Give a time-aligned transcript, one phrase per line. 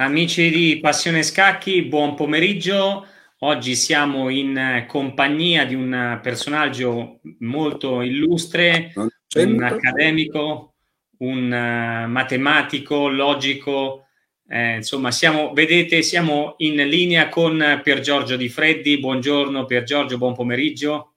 [0.00, 3.04] Amici di Passione Scacchi, buon pomeriggio.
[3.38, 8.92] Oggi siamo in compagnia di un personaggio molto illustre,
[9.34, 10.74] un accademico,
[11.18, 14.04] un uh, matematico, logico.
[14.48, 19.00] Eh, insomma, siamo, vedete, siamo in linea con Pier Giorgio Di Freddi.
[19.00, 21.14] Buongiorno Pier Giorgio, buon pomeriggio.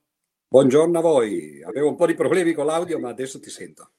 [0.48, 1.62] Buongiorno a voi.
[1.64, 3.92] Avevo un po' di problemi con l'audio, ma adesso ti sento.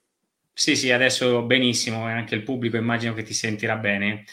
[0.51, 4.25] Sì, sì, adesso benissimo, e anche il pubblico immagino che ti sentirà bene.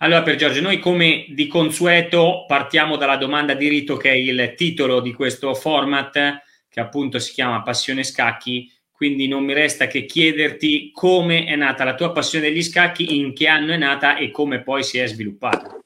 [0.00, 4.54] Allora, per Giorgio, noi come di consueto partiamo dalla domanda di rito che è il
[4.56, 10.04] titolo di questo format che appunto si chiama Passione Scacchi, quindi non mi resta che
[10.04, 14.30] chiederti come è nata la tua passione degli scacchi, in che anno è nata e
[14.30, 15.80] come poi si è sviluppata.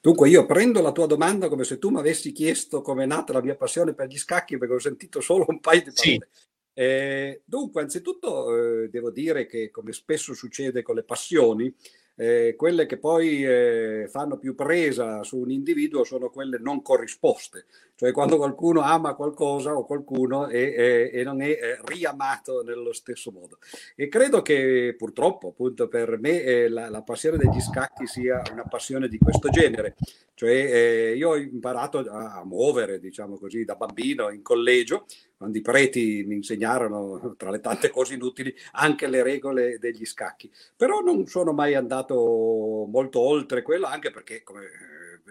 [0.00, 3.32] Dunque io prendo la tua domanda come se tu mi avessi chiesto come è nata
[3.32, 6.28] la mia passione per gli scacchi perché ho sentito solo un paio di parole.
[6.32, 6.48] Sì.
[6.72, 11.74] Eh, dunque, anzitutto eh, devo dire che come spesso succede con le passioni,
[12.20, 17.64] eh, quelle che poi eh, fanno più presa su un individuo sono quelle non corrisposte,
[17.94, 22.92] cioè quando qualcuno ama qualcosa o qualcuno e, e, e non è eh, riamato nello
[22.92, 23.56] stesso modo.
[23.96, 28.64] E credo che purtroppo appunto per me eh, la, la, passione degli scacchi sia una
[28.68, 29.96] passione di questo genere,
[30.34, 35.06] cioè eh, io ho imparato a, a muovere, diciamo così, da bambino in collegio,
[35.40, 40.52] quando i preti mi insegnarono, tra le tante cose inutili, anche le regole degli scacchi.
[40.76, 42.14] Però non sono mai andato
[42.86, 44.64] molto oltre quello, anche perché, come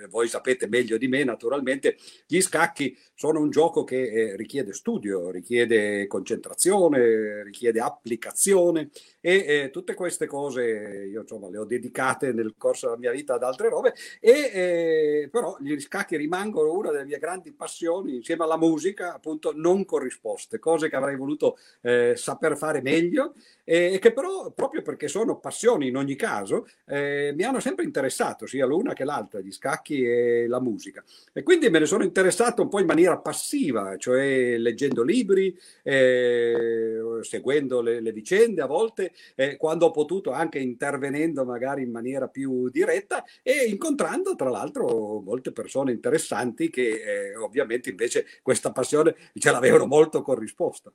[0.02, 4.73] eh, voi sapete meglio di me, naturalmente, gli scacchi sono un gioco che eh, richiede
[4.73, 8.89] studio, richiede concentrazione, richiede applicazione
[9.22, 13.36] e eh, tutte queste cose io insomma le ho dedicate nel corso della mia vita
[13.36, 18.44] ad altre robe e eh, però gli scacchi rimangono una delle mie grandi passioni insieme
[18.44, 24.11] alla musica appunto non corrisposte, cose che avrei voluto eh, saper fare meglio e che
[24.14, 28.94] però proprio perché sono passioni in ogni caso eh, mi hanno sempre interessato sia l'una
[28.94, 31.04] che l'altra, gli scacchi e la musica.
[31.33, 36.99] E quindi me ne sono interessato un po' in maniera passiva, cioè leggendo libri, eh,
[37.22, 42.27] seguendo le, le, vicende a volte, eh, quando ho potuto anche intervenendo magari in maniera
[42.27, 49.15] più diretta e incontrando tra l'altro molte persone interessanti che eh, ovviamente invece questa passione
[49.33, 50.92] ce l'avevano molto corrisposta.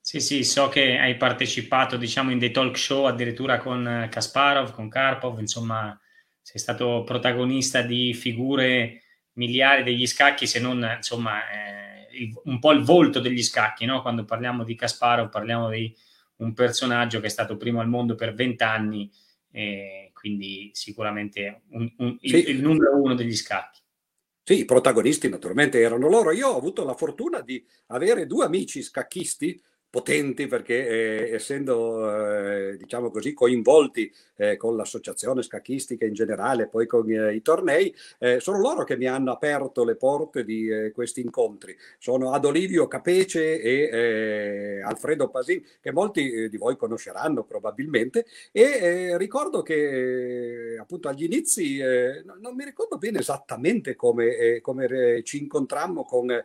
[0.00, 4.88] Sì, sì, so che hai partecipato, diciamo, in dei talk show addirittura con Kasparov, con
[4.88, 5.98] Karpov, insomma,
[6.40, 9.02] sei stato protagonista di figure
[9.32, 14.02] miliari degli scacchi, se non insomma eh, un po' il volto degli scacchi, no?
[14.02, 15.94] quando parliamo di Kasparov parliamo di
[16.36, 19.10] un personaggio che è stato primo al mondo per vent'anni,
[19.50, 22.36] eh, quindi sicuramente un, un, sì.
[22.36, 23.80] il, il numero uno degli scacchi.
[24.42, 26.30] Sì, i protagonisti naturalmente erano loro.
[26.30, 29.60] Io ho avuto la fortuna di avere due amici scacchisti
[29.96, 30.86] potenti perché
[31.30, 37.34] eh, essendo eh, diciamo così coinvolti eh, con l'associazione scacchistica in generale poi con eh,
[37.34, 41.74] i tornei eh, sono loro che mi hanno aperto le porte di eh, questi incontri.
[41.98, 48.26] Sono Adolivio Capece e Alfredo Pasin che molti di voi conosceranno probabilmente.
[48.52, 51.78] E ricordo che appunto agli inizi
[52.40, 56.44] non mi ricordo bene esattamente come, come ci incontrammo con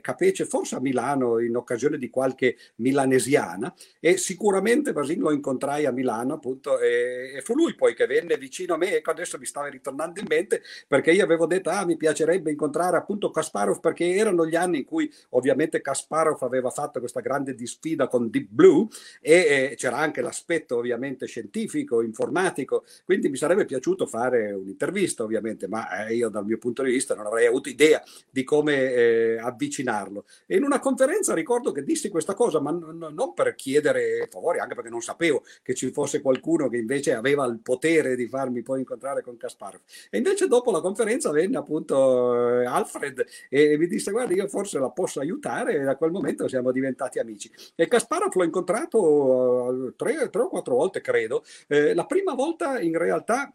[0.00, 2.56] Capece forse a Milano in occasione di qualche
[2.92, 8.06] milanesiana e sicuramente Basin lo incontrai a Milano appunto e, e, fu lui poi che
[8.06, 11.70] venne vicino a me ecco adesso mi stava ritornando in mente perché io avevo detto
[11.70, 16.70] ah mi piacerebbe incontrare appunto Kasparov perché erano gli anni in cui ovviamente Kasparov aveva
[16.70, 18.86] fatto questa grande disfida con Deep Blue
[19.20, 25.66] e, e c'era anche l'aspetto ovviamente scientifico, informatico quindi mi sarebbe piaciuto fare un'intervista ovviamente
[25.66, 29.38] ma eh, io dal mio punto di vista non avrei avuto idea di come eh,
[29.38, 30.24] avvicinarlo.
[30.46, 34.74] E in una conferenza ricordo che dissi questa cosa ma non per chiedere favori, anche
[34.74, 38.80] perché non sapevo che ci fosse qualcuno che invece aveva il potere di farmi poi
[38.80, 39.80] incontrare con Kasparov.
[40.10, 44.78] E invece dopo la conferenza venne appunto eh, Alfred e mi disse guarda io forse
[44.78, 47.50] la posso aiutare e da quel momento siamo diventati amici.
[47.74, 51.44] E Kasparov l'ho incontrato eh, tre, tre o quattro volte credo.
[51.68, 53.52] Eh, la prima volta in realtà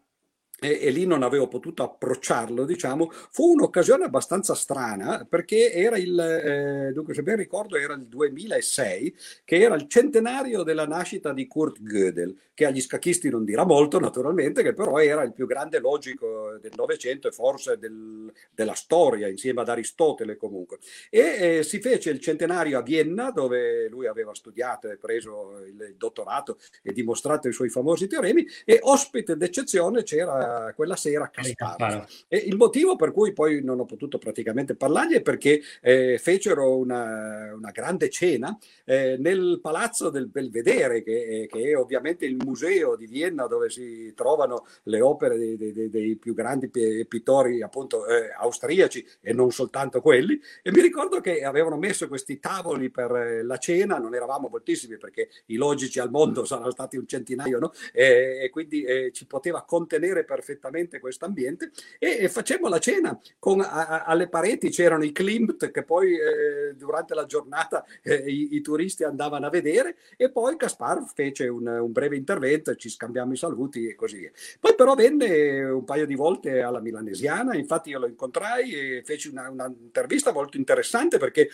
[0.60, 6.18] e, e, lì non avevo potuto approcciarlo, diciamo, fu un'occasione abbastanza strana perché era il,
[6.18, 9.14] eh, dunque se ben ricordo era il 2006,
[9.44, 14.00] che era il centenario della nascita di Kurt Gödel, che agli scacchisti non dirà molto
[14.00, 19.28] naturalmente, che però era il più grande logico del Novecento e forse del, della storia,
[19.28, 20.78] insieme ad Aristotele comunque.
[21.08, 25.80] E eh, si fece il centenario a Vienna, dove lui aveva studiato e preso il,
[25.90, 31.30] il dottorato e dimostrato i suoi famosi teoremi, e ospite d'eccezione c'era quella, quella sera
[31.30, 32.06] Kasparov.
[32.28, 36.76] E il motivo per cui poi non ho potuto praticamente parlargli è perché eh, fecero
[36.76, 42.96] una, una, grande cena eh, nel palazzo del Belvedere, che, che, è ovviamente il museo
[42.96, 48.32] di Vienna dove si trovano le opere dei, dei, dei più grandi pittori appunto eh,
[48.36, 50.40] austriaci e non soltanto quelli.
[50.62, 54.96] E mi ricordo che avevano messo questi tavoli per eh, la cena, non eravamo moltissimi
[54.96, 57.72] perché i logici al mondo saranno stati un centinaio, no?
[57.92, 61.72] e, e quindi eh, ci poteva contenere perfettamente questo ambiente.
[61.98, 66.14] E, e facemmo la cena con a, a, alle pareti c'erano i Klimt che poi
[66.14, 71.48] eh, durante la giornata eh, i, i, turisti andavano a vedere e poi Kasparov fece
[71.48, 74.30] un, un breve intervento, ci scambiamo i saluti e così via.
[74.60, 79.28] Poi però venne un paio di volte alla Milanesiana, infatti io lo incontrai e feci
[79.28, 81.48] una, un'intervista molto interessante perché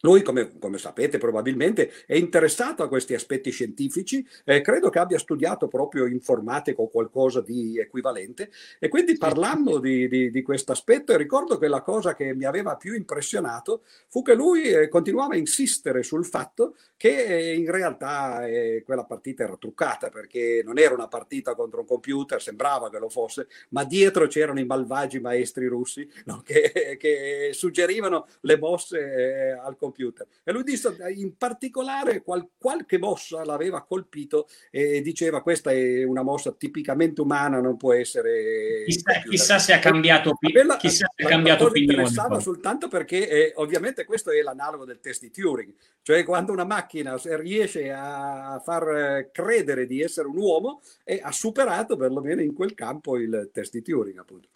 [0.00, 5.18] lui, come, come, sapete probabilmente, è interessato a questi aspetti scientifici, eh, credo che abbia
[5.18, 11.16] studiato proprio informatica o qualcosa di equivalente e quindi parlammo di, di, di questo aspetto
[11.16, 15.36] ricordo che la cosa che mi aveva più impressionato fu che lui eh, continuava a
[15.36, 20.94] insistere sul fatto che eh, in realtà eh, quella partita era truccata perché non era
[20.94, 25.66] una partita contro un computer, sembrava che lo fosse, ma dietro c'erano i malvagi maestri
[25.66, 26.40] russi no?
[26.42, 30.26] che, che, suggerivano le mosse eh, al computer computer.
[30.44, 36.22] E lui disse in particolare qual, qualche mossa l'aveva colpito e diceva questa è una
[36.22, 38.84] mossa tipicamente umana, non può essere...
[38.86, 42.02] Chissà, chissà se ha cambiato, quella, chissà se ha cambiato opinione.
[42.02, 45.72] interessava soltanto perché eh, ovviamente questo è l'analogo del test di Turing,
[46.02, 51.96] cioè quando una macchina riesce a far credere di essere un uomo e ha superato
[51.96, 54.48] perlomeno in quel campo il test di Turing appunto.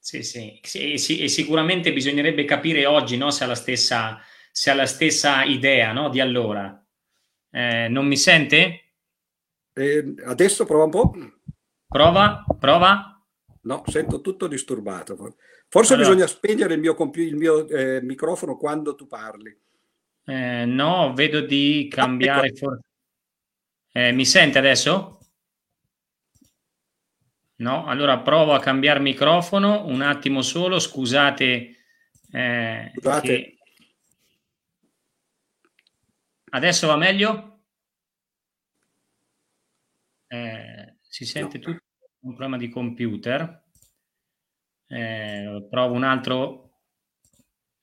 [0.00, 4.18] Sì, sì, sì, sì, e sicuramente bisognerebbe capire oggi no, se ha la stessa
[4.58, 6.84] se ha la stessa idea no, di allora.
[7.48, 8.94] Eh, non mi sente?
[9.72, 11.12] Eh, adesso prova un po'.
[11.86, 13.24] Prova, prova.
[13.62, 15.36] No, sento tutto disturbato.
[15.68, 19.56] Forse allora, bisogna spegnere il mio, compi- il mio eh, microfono quando tu parli.
[20.24, 22.48] Eh, no, vedo di cambiare.
[22.48, 22.78] Ah, ecco.
[23.92, 25.20] Eh, mi sente adesso?
[27.58, 30.80] No, allora provo a cambiare microfono un attimo solo.
[30.80, 31.76] Scusate.
[32.32, 33.26] Eh, scusate.
[33.28, 33.57] Che
[36.50, 37.60] Adesso va meglio?
[40.26, 41.64] Eh, si sente no.
[41.64, 41.84] tutto
[42.20, 43.64] un problema di computer.
[44.86, 46.68] Eh, provo un altro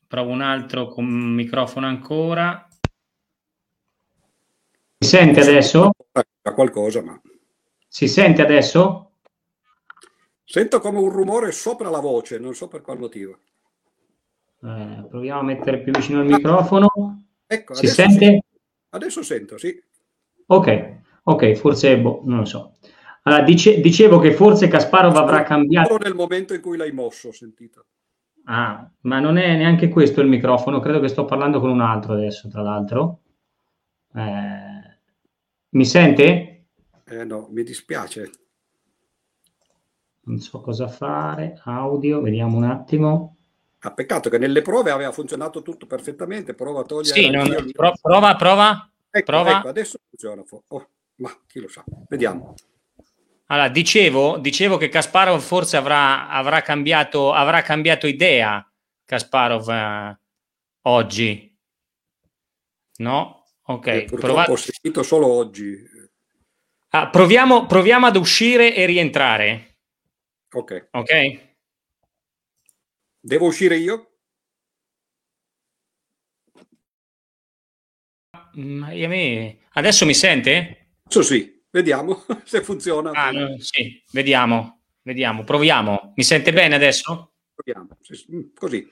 [0.08, 2.68] provo un altro con microfono ancora.
[4.98, 5.92] Si sente adesso?
[6.54, 7.20] qualcosa, ma
[7.88, 9.12] si sente adesso?
[10.44, 13.40] Sento come un rumore sopra la voce, non so per quale motivo.
[14.62, 16.88] Eh, proviamo a mettere più vicino il microfono.
[17.48, 18.44] Ecco, si sente?
[18.96, 19.78] Adesso sento, sì.
[20.48, 22.78] Ok, ok, forse, boh, non lo so.
[23.24, 25.90] Allora, dice, dicevo che forse Kasparov avrà cambiato...
[25.90, 27.88] Solo nel momento in cui l'hai mosso, ho sentito.
[28.46, 32.14] Ah, ma non è neanche questo il microfono, credo che sto parlando con un altro
[32.14, 33.20] adesso, tra l'altro.
[34.14, 35.00] Eh,
[35.70, 36.68] mi sente?
[37.04, 38.30] Eh no, mi dispiace.
[40.22, 41.60] Non so cosa fare.
[41.66, 43.35] Audio, vediamo un attimo.
[43.86, 46.56] Ah, peccato che nelle prove aveva funzionato tutto perfettamente.
[46.56, 47.22] Prova a togliere.
[47.22, 48.92] Sì, non, pro, prova, prova.
[49.12, 49.58] Ecco, prova.
[49.60, 50.44] Ecco, adesso funziona.
[50.70, 51.84] Oh, ma chi lo sa?
[52.10, 52.56] Vediamo.
[53.46, 58.68] Allora, dicevo, dicevo che Kasparov forse avrà, avrà, cambiato, avrà cambiato idea.
[59.06, 60.20] Kasparov eh,
[60.82, 61.56] oggi,
[62.98, 63.46] no?
[63.68, 65.78] Ok, eh, purtroppo ho sentito solo oggi.
[66.90, 69.78] Ah, proviamo, proviamo ad uscire e rientrare.
[70.52, 70.88] Ok.
[70.90, 71.45] Ok.
[73.26, 74.12] Devo uscire io?
[78.54, 79.58] Ma a me...
[79.74, 80.92] Adesso mi sente?
[81.10, 83.10] So, sì, vediamo se funziona.
[83.14, 86.14] Ah, no, sì, vediamo, vediamo, proviamo.
[86.16, 87.32] Mi sente bene adesso?
[87.56, 87.98] Proviamo,
[88.32, 88.88] mm, così.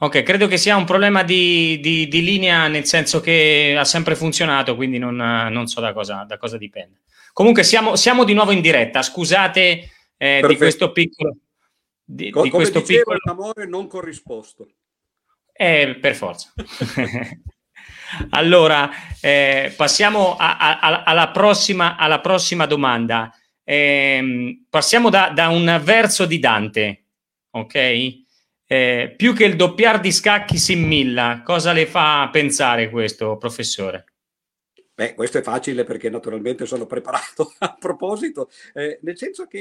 [0.00, 4.16] Ok, credo che sia un problema di, di, di, linea, nel senso che ha sempre
[4.16, 7.00] funzionato, quindi non, non so da cosa, da cosa, dipende.
[7.32, 11.38] Comunque siamo, siamo, di nuovo in diretta, scusate eh, di questo piccolo
[12.04, 14.68] di, Co- di questo piccolo amore non corrisposto.
[15.52, 16.52] Eh, per forza.
[18.30, 23.32] allora, eh, passiamo a, a, alla, prossima, alla, prossima, domanda.
[23.62, 27.04] Eh, passiamo da, da, un verso di Dante,
[27.50, 28.22] ok?
[28.66, 34.13] Eh, più che il doppiar di scacchi Simmilla, cosa le fa pensare questo, professore?
[34.96, 39.58] Beh, questo è facile perché naturalmente sono preparato a proposito, eh, nel senso che,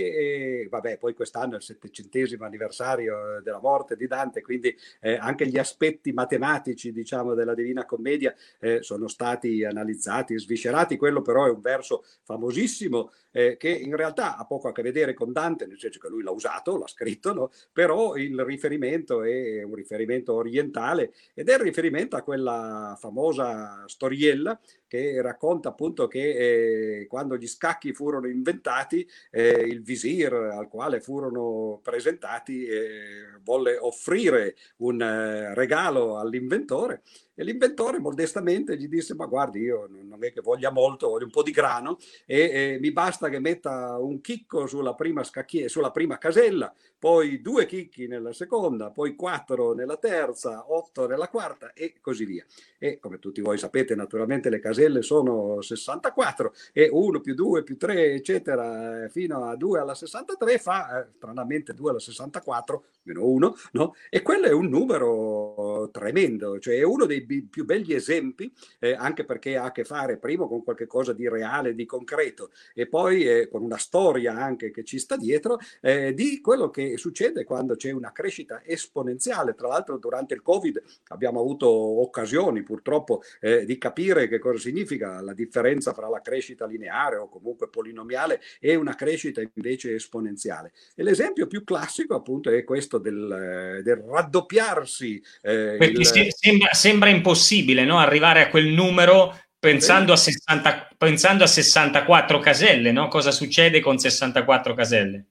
[0.62, 5.48] eh, vabbè, poi quest'anno è il settecentesimo anniversario della morte di Dante, quindi eh, anche
[5.48, 10.98] gli aspetti matematici, diciamo, della Divina Commedia eh, sono stati analizzati, sviscerati.
[10.98, 15.14] Quello però è un verso famosissimo eh, che in realtà ha poco a che vedere
[15.14, 17.52] con Dante, nel senso che lui l'ha usato, l'ha scritto, no?
[17.72, 24.60] però il riferimento è un riferimento orientale ed è il riferimento a quella famosa storiella
[24.94, 31.00] che racconta appunto che eh, quando gli scacchi furono inventati, eh, il visir al quale
[31.00, 37.02] furono presentati eh, volle offrire un eh, regalo all'inventore
[37.36, 41.32] e l'inventore modestamente gli disse: Ma guardi, io non è che voglia molto, voglio un
[41.32, 45.92] po' di grano e, e mi basta che metta un chicco sulla prima, scacchie, sulla
[45.92, 51.96] prima casella, poi due chicchi nella seconda, poi quattro nella terza, otto nella quarta e
[52.00, 52.46] così via.
[52.78, 57.78] E come tutti voi sapete, naturalmente le caselle sono 64 e 1 più 2 più
[57.78, 63.56] 3, eccetera, fino a 2 alla 63 fa eh, stranamente 2 alla 64 meno 1,
[63.74, 63.96] no?
[64.10, 69.26] E quello è un numero tremendo, cioè è uno dei più begli esempi, eh, anche
[69.26, 73.48] perché ha a che fare prima con qualcosa di reale, di concreto, e poi eh,
[73.48, 77.92] con una storia anche che ci sta dietro, eh, di quello che succede quando c'è
[77.92, 79.56] una crescita esponenziale.
[79.56, 85.22] Tra l'altro durante il Covid abbiamo avuto occasioni purtroppo eh, di capire che cosa significa
[85.22, 90.74] la differenza fra la crescita lineare o comunque polinomiale e una crescita invece esponenziale.
[90.96, 95.22] E l'esempio più classico appunto è questo del, del raddoppiarsi.
[95.42, 96.06] Eh, il...
[96.06, 98.00] sembra, sembra impossibile no?
[98.00, 103.08] arrivare a quel numero pensando a, 60, pensando a 64 caselle, no?
[103.08, 105.26] cosa succede con 64 caselle?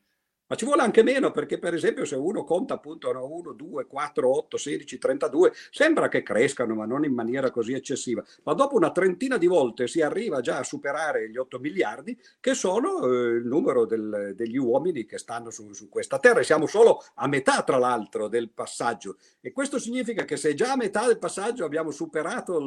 [0.52, 4.36] Ma ci vuole anche meno perché per esempio se uno conta appunto 1, 2, 4,
[4.36, 8.92] 8, 16, 32, sembra che crescano ma non in maniera così eccessiva, ma dopo una
[8.92, 13.46] trentina di volte si arriva già a superare gli 8 miliardi che sono eh, il
[13.46, 17.62] numero del, degli uomini che stanno su, su, questa terra e siamo solo a metà
[17.62, 19.16] tra l'altro del passaggio.
[19.40, 22.58] E questo significa che se già a metà del passaggio abbiamo superato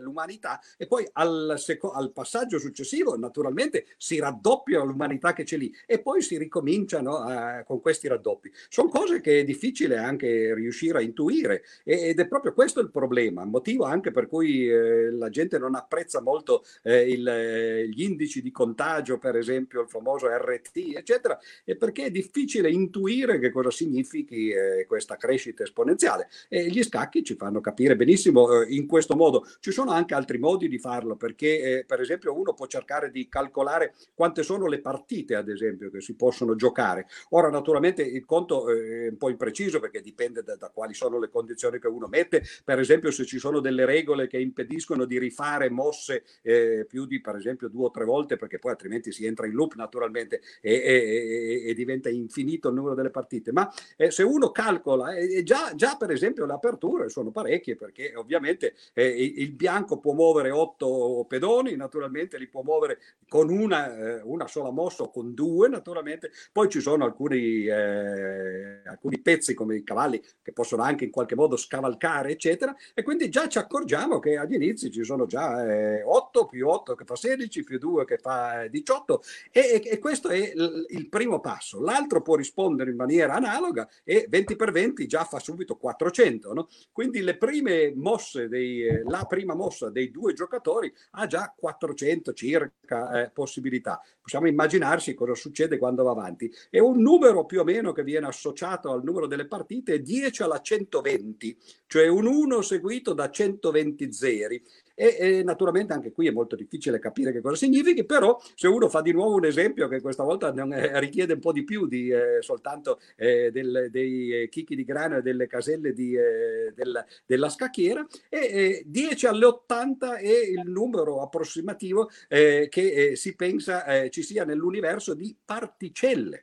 [0.00, 5.74] l'umanità e poi al, seco- al passaggio successivo naturalmente si raddoppia l'umanità che c'è lì
[5.86, 7.30] e poi si ricomincia no?
[7.30, 8.50] eh, con questi raddoppi.
[8.68, 13.44] Sono cose che è difficile anche riuscire a intuire ed è proprio questo il problema,
[13.44, 18.42] motivo anche per cui eh, la gente non apprezza molto eh, il, eh, gli indici
[18.42, 23.70] di contagio, per esempio il famoso RT, eccetera, è perché è difficile intuire che cosa
[23.70, 26.28] significhi eh, questa crescita esponenziale.
[26.48, 29.46] E gli scacchi ci fanno capire benissimo eh, in questo modo.
[29.60, 33.94] Ci sono anche altri modi di farlo, perché per esempio uno può cercare di calcolare
[34.14, 37.06] quante sono le partite, ad esempio, che si possono giocare giocare.
[37.30, 41.18] Ora, naturalmente, il conto eh, è un po' impreciso perché dipende da, da, quali sono
[41.18, 42.44] le condizioni che uno mette.
[42.64, 47.20] Per esempio, se ci sono delle regole che impediscono di rifare mosse eh, più di,
[47.20, 50.72] per esempio, due o tre volte, perché poi altrimenti si entra in loop naturalmente e,
[50.72, 53.50] e, e diventa infinito il numero delle partite.
[53.52, 58.14] Ma eh, se uno calcola, e già, già, per esempio le aperture sono parecchie, perché
[58.14, 64.20] ovviamente eh, il bianco può muovere otto pedoni, naturalmente li può muovere con una, eh,
[64.22, 66.30] una sola mossa o con due, naturalmente.
[66.52, 71.10] Poi ci ci sono alcuni, eh, alcuni pezzi come i cavalli che possono anche in
[71.10, 75.66] qualche modo scavalcare, eccetera, e quindi già ci accorgiamo che agli inizi ci sono già
[75.66, 79.98] eh, 8 più 8 che fa 16 più 2 che fa 18 e, e, e
[79.98, 81.80] questo è l- il primo passo.
[81.80, 86.52] L'altro può rispondere in maniera analoga e 20 per 20 già fa subito 400.
[86.52, 86.68] No?
[86.92, 92.32] Quindi le prime mosse, dei, eh, la prima mossa dei due giocatori ha già 400
[92.32, 94.00] circa eh, possibilità.
[94.20, 98.26] Possiamo immaginarsi cosa succede quando va avanti e un numero più o meno che viene
[98.26, 104.12] associato al numero delle partite è 10 alla 120, cioè un 1 seguito da 120
[104.12, 104.62] zeri.
[105.00, 108.88] E, e, naturalmente anche qui è molto difficile capire che cosa significhi, però se uno
[108.88, 112.08] fa di nuovo un esempio che questa volta è, richiede un po' di più di
[112.08, 117.04] eh, soltanto eh, del, dei eh, chicchi di grano e delle caselle di, eh, del,
[117.24, 124.08] della scacchiera, e 10 alle 80 è il numero approssimativo eh, che eh, si pensa
[124.08, 126.42] ci sia nell'universo di particelle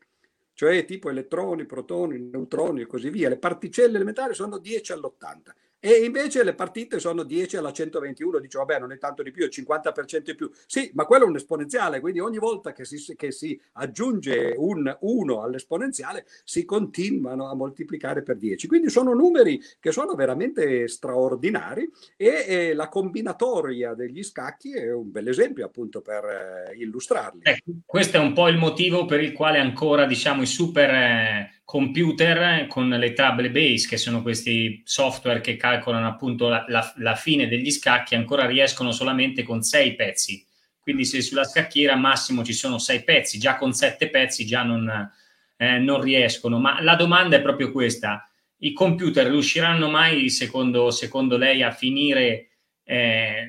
[0.54, 3.28] cioè tipo elettroni, protoni, neutroni e così via.
[3.28, 5.54] Le particelle elementari sono 10 all'80
[5.86, 9.44] e invece le partite sono 10 alla 121, dice vabbè non è tanto di più,
[9.44, 10.50] è il 50% in più.
[10.66, 14.98] Sì, ma quello è un esponenziale, quindi ogni volta che si, che si aggiunge un
[15.00, 18.66] 1 all'esponenziale si continuano a moltiplicare per 10.
[18.66, 21.88] Quindi sono numeri che sono veramente straordinari
[22.18, 27.42] e, e la combinatoria degli scacchi è un bel esempio appunto per eh, illustrarli.
[27.44, 30.90] Eh, questo è un po' il motivo per il quale ancora diciamo i super...
[30.90, 36.94] Eh computer con le table base, che sono questi software che calcolano appunto la, la,
[36.98, 40.46] la, fine degli scacchi, ancora riescono solamente con sei pezzi.
[40.80, 45.12] Quindi se sulla scacchiera massimo ci sono sei pezzi, già con sette pezzi già non,
[45.58, 46.60] eh, non riescono.
[46.60, 48.30] Ma la domanda è proprio questa.
[48.58, 52.50] I computer riusciranno mai, secondo, secondo lei, a finire
[52.84, 53.48] eh,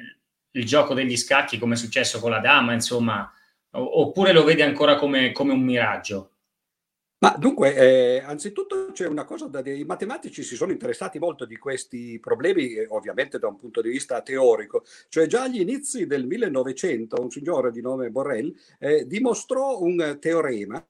[0.53, 3.31] il gioco degli scacchi come è successo con la dama, insomma,
[3.71, 6.36] oppure lo vedi ancora come, come un miraggio?
[7.19, 11.57] Ma dunque, eh, anzitutto c'è una cosa, da, i matematici si sono interessati molto di
[11.57, 16.27] questi problemi, eh, ovviamente da un punto di vista teorico, cioè già agli inizi del
[16.27, 20.87] 1900 un signore di nome Borrell eh, dimostrò un teorema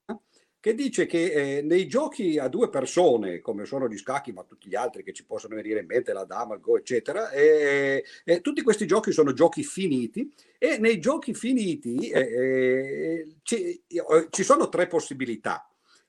[0.59, 4.68] che dice che eh, nei giochi a due persone, come sono gli scacchi, ma tutti
[4.68, 8.40] gli altri che ci possono venire in mente, la dama, il go, eccetera, eh, eh,
[8.40, 10.28] tutti questi giochi sono giochi finiti
[10.59, 15.64] e nei giochi finiti eh, eh, ci, eh, ci sono tre possibilità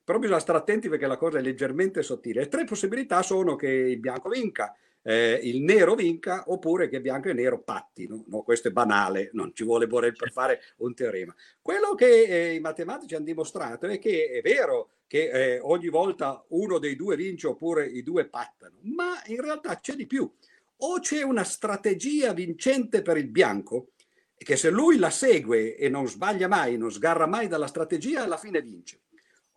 [0.08, 2.40] però bisogna stare attenti perché la cosa è leggermente sottile.
[2.40, 7.28] Le tre possibilità sono che il bianco vinca, eh, il nero vinca oppure che bianco
[7.28, 8.24] e nero pattino.
[8.28, 11.36] No, questo è banale, non ci vuole Borel per fare un teorema.
[11.62, 16.42] Quello che eh, i matematici hanno dimostrato è che è vero che eh, ogni volta
[16.52, 20.32] uno dei due vince oppure i due pattano, ma in realtà c'è di più.
[20.78, 23.90] O c'è una strategia vincente per il bianco,
[24.38, 28.38] che se lui la segue e non sbaglia mai, non sgarra mai dalla strategia, alla
[28.38, 29.00] fine vince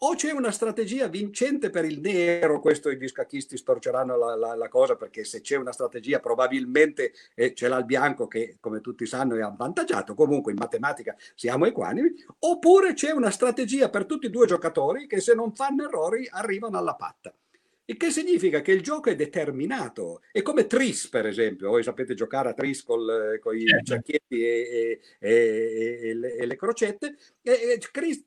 [0.03, 4.69] o c'è una strategia vincente per il nero, questo gli scacchisti storceranno la, la, la
[4.69, 9.05] cosa perché se c'è una strategia probabilmente eh, ce l'ha il bianco che come tutti
[9.05, 14.31] sanno è avvantaggiato, comunque in matematica siamo equanimi, oppure c'è una strategia per tutti e
[14.31, 17.35] due i giocatori che se non fanno errori arrivano alla patta.
[17.91, 20.23] Il che significa che il gioco è determinato.
[20.31, 21.71] È come Tris, per esempio.
[21.71, 23.85] Voi sapete giocare a Tris con i certo.
[23.85, 27.17] cerchietti e, e, e, le, e, le, crocette.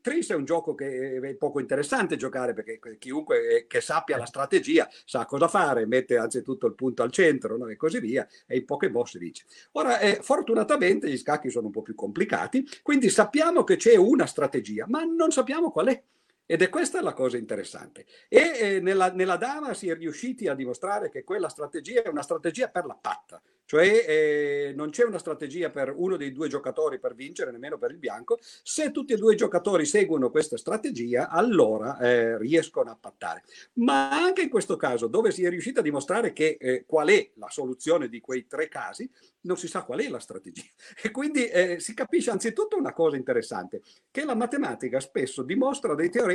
[0.01, 4.89] Tris è un gioco che è poco interessante giocare perché chiunque che sappia la strategia
[5.05, 7.67] sa cosa fare, mette anzitutto il punto al centro no?
[7.67, 8.27] e così via.
[8.45, 9.45] E in poche mosse dice.
[9.73, 14.25] Ora, eh, fortunatamente gli scacchi sono un po' più complicati, quindi sappiamo che c'è una
[14.25, 16.03] strategia, ma non sappiamo qual è.
[16.45, 18.05] Ed è questa la cosa interessante.
[18.27, 22.21] E eh, nella, nella, dama si è riusciti a dimostrare che quella strategia è una
[22.21, 26.99] strategia per la patta, cioè eh, non c'è una strategia per uno dei due giocatori
[26.99, 28.37] per vincere, nemmeno per il bianco.
[28.41, 33.43] Se tutti e due i giocatori seguono questa strategia, allora eh, riescono a pattare.
[33.75, 37.31] Ma anche in questo caso, dove si è riusciti a dimostrare che eh, qual è
[37.35, 39.09] la soluzione di quei tre casi,
[39.41, 40.61] non si sa qual è la strategia.
[41.01, 46.09] E quindi eh, si capisce anzitutto una cosa interessante, che la matematica spesso dimostra dei
[46.09, 46.32] teoremi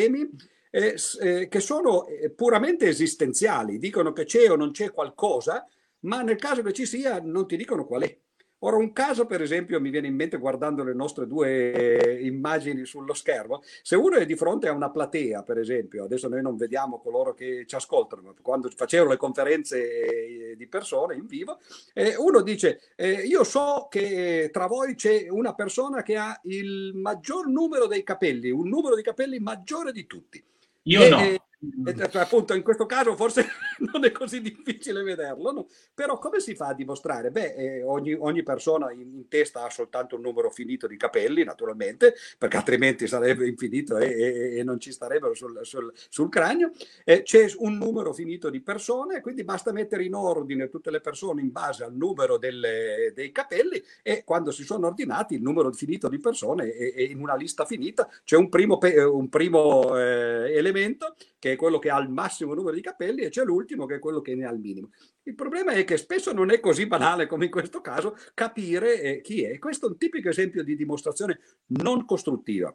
[0.71, 5.66] eh, eh, che sono eh, puramente esistenziali, dicono che c'è o non c'è qualcosa,
[6.01, 8.18] ma nel caso che ci sia non ti dicono qual è.
[8.61, 12.85] Ora, un caso, per esempio, mi viene in mente guardando le nostre due eh, immagini
[12.85, 16.57] sullo schermo, se uno è di fronte a una platea, per esempio, adesso noi non
[16.57, 21.59] vediamo coloro che ci ascoltano, ma quando facevano le conferenze eh, di persone in vivo,
[21.94, 27.47] eh, uno dice, io so che tra voi c'è una persona che ha il maggior
[27.49, 30.42] numero dei capelli, un numero di capelli maggiore di tutti.
[30.83, 31.47] Io e, no.
[31.61, 33.44] E, appunto in questo caso forse
[33.92, 35.66] non è così difficile vederlo, no?
[35.92, 37.33] però come si fa a dimostrare?
[37.33, 41.42] Beh, eh, ogni, ogni, persona in, in, testa ha soltanto un numero finito di capelli,
[41.42, 46.71] naturalmente, perché altrimenti sarebbe infinito e, e, e non ci starebbero sul, sul, sul cranio.
[47.05, 51.40] Eh, c'è un numero finito di persone, quindi basta mettere in ordine tutte le persone
[51.40, 56.09] in base al numero delle, dei capelli e quando si sono ordinati il numero finito
[56.09, 61.53] di persone e, in una lista finita c'è un primo, un primo eh, elemento che
[61.53, 64.20] è quello che ha il massimo numero di capelli, e c'è l'ultimo che è quello
[64.20, 64.90] che ne ha il minimo.
[65.22, 69.20] Il problema è che spesso non è così banale come in questo caso capire eh,
[69.20, 69.59] chi è.
[69.59, 72.74] Questo è un tipico esempio di dimostrazione non costruttiva.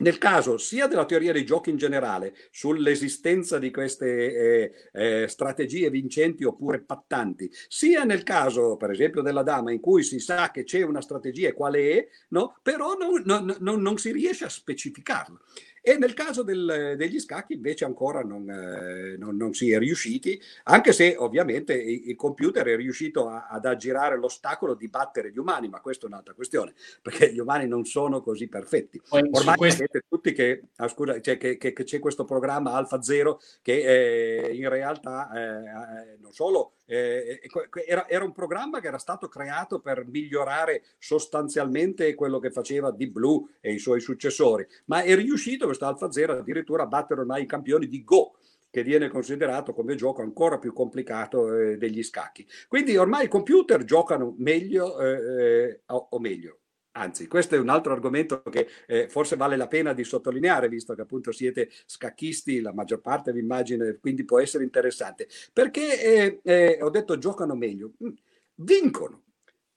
[0.00, 5.90] Nel caso sia della teoria dei giochi in generale, sull'esistenza di queste eh, eh, strategie
[5.90, 10.62] vincenti oppure pattanti, sia nel caso, per esempio, della dama, in cui si sa che
[10.62, 12.58] c'è una strategia e quale è, no?
[12.62, 15.40] però non, non, non, non si riesce a specificarlo.
[15.80, 20.40] E nel caso del, degli scacchi invece ancora non, eh, non, non, si è riusciti,
[20.64, 25.68] anche se ovviamente il, computer è riuscito a, ad aggirare l'ostacolo di battere gli umani,
[25.68, 29.00] ma questa è un'altra questione, perché gli umani non sono così perfetti.
[29.08, 29.84] Ormai questo...
[29.84, 34.46] sapete tutti che, ah, scusa, cioè, che, che, che, c'è questo programma Alpha Zero che
[34.46, 37.40] eh, in realtà eh, non solo eh,
[37.86, 43.12] era, era, un programma che era stato creato per migliorare sostanzialmente quello che faceva Deep
[43.12, 47.42] Blue e i suoi successori, ma è riuscito questo Alpha Zero addirittura a battere ormai
[47.42, 48.36] i campioni di Go
[48.70, 52.46] che viene considerato come gioco ancora più complicato eh, degli scacchi.
[52.68, 56.58] Quindi ormai i computer giocano meglio eh, eh o meglio,
[56.98, 60.94] Anzi, questo è un altro argomento che eh, forse vale la pena di sottolineare, visto
[60.94, 65.28] che appunto siete scacchisti, la maggior parte vi immagino, quindi può essere interessante.
[65.52, 68.10] Perché eh, eh, ho detto giocano meglio, mm,
[68.56, 69.22] vincono.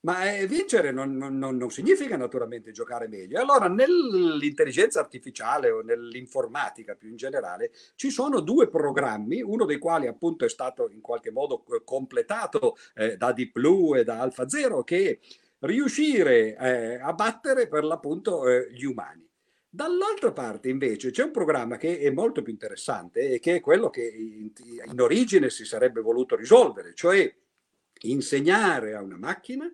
[0.00, 3.40] Ma eh, vincere non, non, non, significa naturalmente giocare meglio.
[3.40, 10.08] Allora, nell'intelligenza artificiale o nell'informatica più in generale, ci sono due programmi, uno dei quali
[10.08, 14.82] appunto è stato in qualche modo eh, completato eh, da Deep Blue e da AlphaZero,
[14.82, 15.20] che
[15.62, 19.28] riuscire eh, a battere per l'appunto eh, gli umani.
[19.68, 23.88] Dall'altra parte invece c'è un programma che è molto più interessante e che è quello
[23.88, 24.52] che in,
[24.84, 27.34] in origine si sarebbe voluto risolvere, cioè
[28.02, 29.66] insegnare a una macchina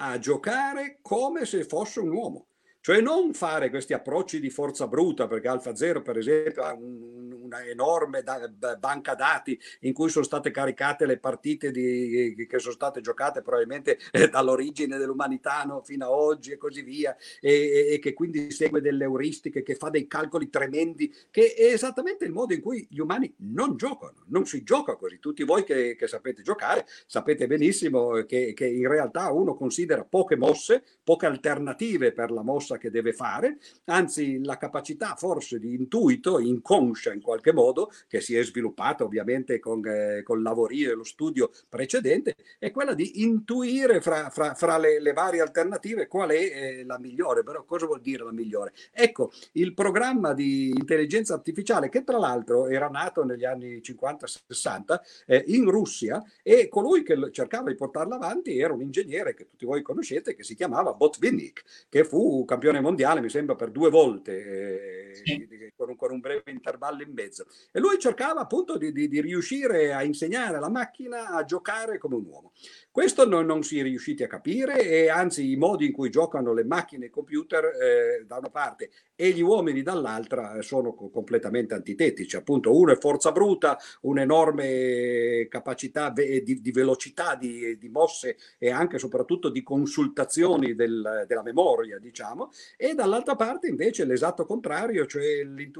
[0.00, 2.47] a giocare come se fosse un uomo.
[2.80, 7.28] Cioè non fare questi approcci di forza bruta, perché Alfa Zero per esempio ha un,
[7.48, 12.74] una enorme da, banca dati in cui sono state caricate le partite di, che sono
[12.74, 17.98] state giocate probabilmente eh, dall'origine dell'umanità no, fino a oggi e così via, e, e,
[17.98, 22.54] che quindi segue delle euristiche, che fa dei calcoli tremendi, che è esattamente il modo
[22.54, 25.18] in cui gli umani non giocano, non si gioca così.
[25.18, 30.36] Tutti voi che, che sapete giocare sapete benissimo che, che in realtà uno considera poche
[30.36, 36.38] mosse, poche alternative per la mossa che deve fare, anzi la capacità forse di intuito,
[36.38, 41.04] inconscia in qualche modo, che si è sviluppata ovviamente con, eh, con lavorio e lo
[41.04, 46.34] studio precedente, è quella di intuire fra, fra, fra le, le, varie alternative qual è
[46.34, 47.42] eh, la migliore.
[47.42, 48.72] Però cosa vuol dire la migliore?
[48.92, 55.44] Ecco, il programma di intelligenza artificiale, che tra l'altro era nato negli anni 50-60 eh,
[55.48, 59.82] in Russia, e colui che cercava di portarlo avanti era un ingegnere che tutti voi
[59.82, 65.10] conoscete, che si chiamava Botvinnik, che fu campione campione mondiale, mi sembra per due volte,
[65.10, 65.46] eh, sì.
[65.88, 67.46] Con, un, con, un, breve intervallo in mezzo.
[67.72, 72.16] E lui cercava appunto di, di, di, riuscire a insegnare alla macchina a giocare come
[72.16, 72.52] un uomo.
[72.90, 76.52] Questo non, non si è riusciti a capire e anzi i modi in cui giocano
[76.52, 80.94] le macchine e i computer eh, da una parte e gli uomini dall'altra eh, sono
[80.94, 82.36] completamente antitetici.
[82.36, 88.98] Appunto uno è forza bruta, un'enorme capacità di, di velocità, di, di, mosse e anche
[88.98, 95.77] soprattutto di consultazioni del, della memoria, diciamo, e dall'altra parte invece l'esatto contrario, cioè l'intuizione,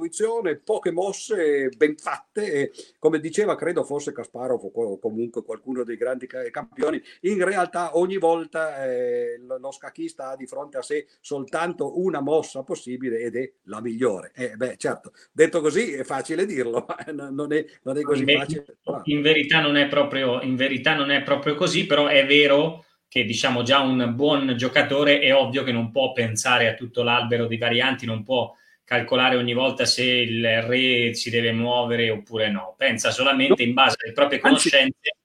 [0.62, 6.26] poche mosse ben fatte, e, come diceva credo fosse Kasparov o comunque qualcuno dei grandi
[6.26, 12.20] campioni, in realtà ogni volta eh, lo scacchista ha di fronte a sé soltanto una
[12.20, 14.32] mossa possibile ed è la migliore.
[14.34, 18.38] Eh, beh, certo, detto così è facile dirlo, ma non è, non è così in
[18.38, 18.78] facile.
[19.04, 23.24] In verità, non è proprio, in verità non è proprio così, però è vero che
[23.24, 27.56] diciamo già un buon giocatore è ovvio che non può pensare a tutto l'albero di
[27.56, 28.54] varianti, non può
[28.88, 33.96] calcolare ogni volta se il re si deve muovere oppure no, pensa solamente in base
[34.02, 35.16] alle proprie conoscenze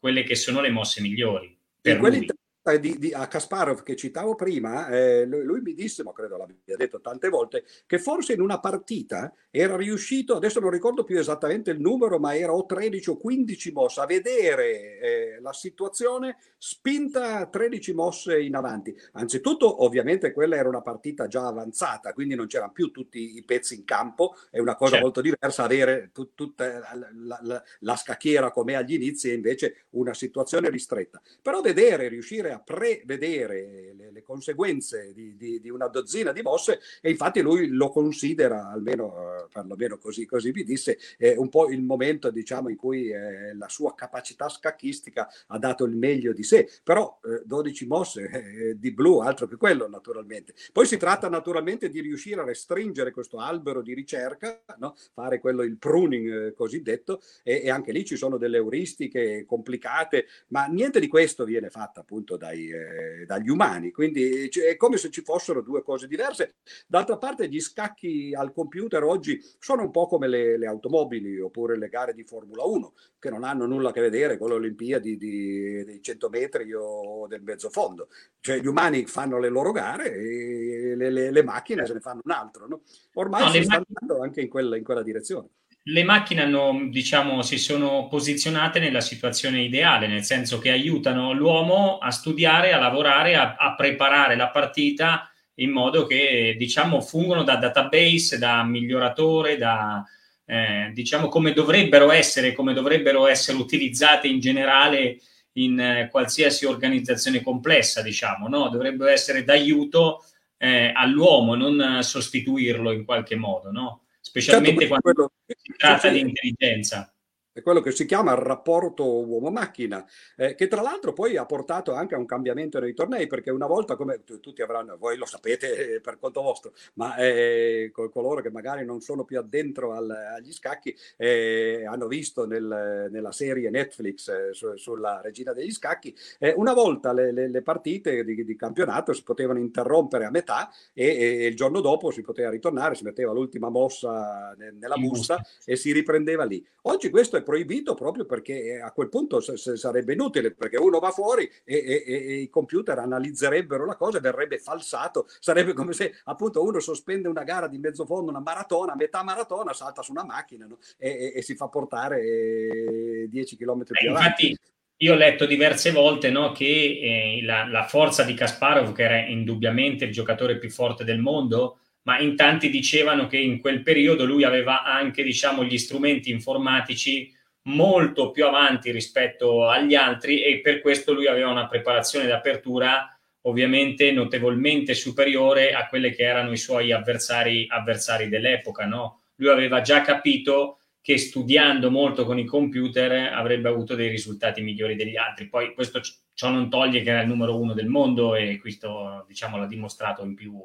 [0.00, 1.56] quelle che sono le mosse migliori.
[1.80, 2.26] Per lui.
[2.64, 6.36] Eh, di, di, a Kasparov che citavo prima, eh, lui, lui, mi disse, ma credo
[6.36, 11.18] l'abbia detto tante volte, che forse in una partita era riuscito, adesso non ricordo più
[11.18, 16.36] esattamente il numero, ma era o 13 o 15 mosse, a vedere eh, la situazione
[16.56, 18.96] spinta 13 mosse in avanti.
[19.14, 23.74] Anzitutto, ovviamente, quella era una partita già avanzata, quindi non c'erano più tutti i pezzi
[23.74, 25.04] in campo, è una cosa certo.
[25.04, 30.14] molto diversa avere tut, tutta la, la, la scacchiera come agli inizi e invece una
[30.14, 31.20] situazione ristretta.
[31.42, 36.80] Però vedere, riuscire a prevedere le, le conseguenze di, di, di, una dozzina di mosse
[37.00, 41.68] e infatti lui lo considera, almeno eh, perlomeno così, così mi disse, eh, un po'
[41.68, 46.42] il momento diciamo, in cui eh, la sua capacità scacchistica ha dato il meglio di
[46.42, 50.54] sé, però 12 eh, mosse eh, di blu, altro che quello naturalmente.
[50.72, 54.94] Poi si tratta naturalmente di riuscire a restringere questo albero di ricerca, no?
[55.12, 60.26] fare quello il pruning eh, cosiddetto e, e anche lì ci sono delle euristiche complicate,
[60.48, 64.96] ma niente di questo viene fatto appunto dai, eh, dagli umani, quindi cioè, è come
[64.96, 66.56] se ci fossero due cose diverse.
[66.88, 71.78] D'altra parte gli scacchi al computer oggi sono un po' come le, le automobili oppure
[71.78, 75.16] le gare di Formula 1, che non hanno nulla a che vedere con le Olimpiadi
[75.16, 78.08] di, dei 100 metri o del mezzo fondo.
[78.40, 82.22] Cioè gli umani fanno le loro gare e le, le, le macchine se ne fanno
[82.24, 82.66] un altro.
[82.66, 82.82] No?
[83.14, 85.48] Ormai no, si sta andando anche in quella, in quella direzione
[85.84, 91.98] le macchine hanno, diciamo, si sono posizionate nella situazione ideale, nel senso che aiutano l'uomo
[91.98, 97.56] a studiare, a lavorare, a, a preparare la partita in modo che, diciamo, fungono da
[97.56, 100.04] database, da miglioratore, da,
[100.44, 105.18] eh, diciamo, come dovrebbero essere, come dovrebbero essere utilizzate in generale
[105.54, 108.68] in eh, qualsiasi organizzazione complessa, diciamo, no?
[108.68, 110.24] Dovrebbero essere d'aiuto
[110.58, 114.01] eh, all'uomo, non sostituirlo in qualche modo, no?
[114.22, 117.12] Specialmente certo, quando quello, si tratta di intelligenza
[117.52, 120.04] è quello che si chiama il rapporto uomo-macchina,
[120.36, 123.66] eh, che tra l'altro poi ha portato anche a un cambiamento nei tornei, perché una
[123.66, 128.50] volta, come tutti avranno, voi lo sapete eh, per conto vostro, ma eh, coloro che
[128.50, 134.28] magari non sono più addentro al, agli scacchi eh, hanno visto nel, nella serie Netflix
[134.28, 136.14] eh, su, sulla regina degli scacchi,
[136.54, 141.06] una volta le, le, le partite di, di, campionato si potevano interrompere a metà e,
[141.06, 145.92] e, il giorno dopo si poteva ritornare, si metteva l'ultima mossa nella busta e si
[145.92, 146.64] riprendeva lì.
[146.82, 151.10] Oggi questo è è proibito proprio perché a quel punto sarebbe inutile, perché uno va
[151.10, 155.26] fuori e, e, e, i computer analizzerebbero la cosa e verrebbe falsato.
[155.38, 159.72] Sarebbe come se appunto uno sospende una gara di mezzo fondo, una maratona, metà maratona,
[159.72, 160.78] salta su una macchina no?
[160.96, 164.48] e, si fa portare 10 km più eh, avanti.
[164.48, 164.70] Infatti,
[165.02, 169.18] io ho letto diverse volte no, che eh, la, la, forza di Kasparov, che era
[169.26, 174.24] indubbiamente il giocatore più forte del mondo, ma in tanti dicevano che in quel periodo
[174.24, 177.32] lui aveva anche diciamo, gli strumenti informatici
[177.64, 183.06] molto più avanti rispetto agli altri e per questo lui aveva una preparazione d'apertura
[183.42, 188.86] ovviamente notevolmente superiore a quelle che erano i suoi avversari, avversari dell'epoca.
[188.86, 189.22] No?
[189.36, 194.94] Lui aveva già capito che studiando molto con i computer avrebbe avuto dei risultati migliori
[194.94, 195.48] degli altri.
[195.48, 196.00] Poi questo
[196.32, 200.22] ciò non toglie che era il numero uno del mondo e questo diciamo l'ha dimostrato
[200.22, 200.56] in più,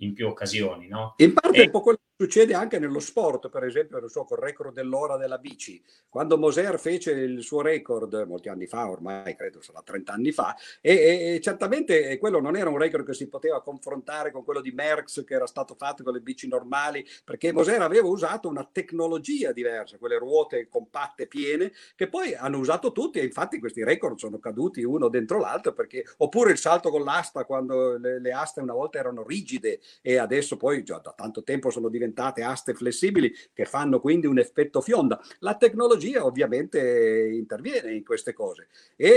[0.00, 0.86] in più occasioni.
[0.88, 1.14] No?
[1.16, 1.62] In parte e...
[1.62, 5.16] è un po' quello Succede anche nello sport, per esempio, non so, col record dell'ora
[5.16, 5.82] della bici.
[6.06, 10.54] Quando Moser fece il suo record, molti anni fa, ormai credo sarà 30 anni fa,
[10.82, 14.70] e, e, certamente quello non era un record che si poteva confrontare con quello di
[14.70, 19.52] Merckx che era stato fatto con le bici normali, perché Moser aveva usato una tecnologia
[19.52, 24.38] diversa, quelle ruote compatte piene, che poi hanno usato tutti e infatti questi record sono
[24.38, 28.74] caduti uno dentro l'altro, perché, oppure il salto con l'asta, quando le, le aste una
[28.74, 33.32] volta erano rigide e adesso poi già da tanto tempo sono diventate diventate aste flessibili
[33.52, 35.20] che fanno quindi un effetto fionda.
[35.38, 39.08] La tecnologia ovviamente interviene in queste cose e,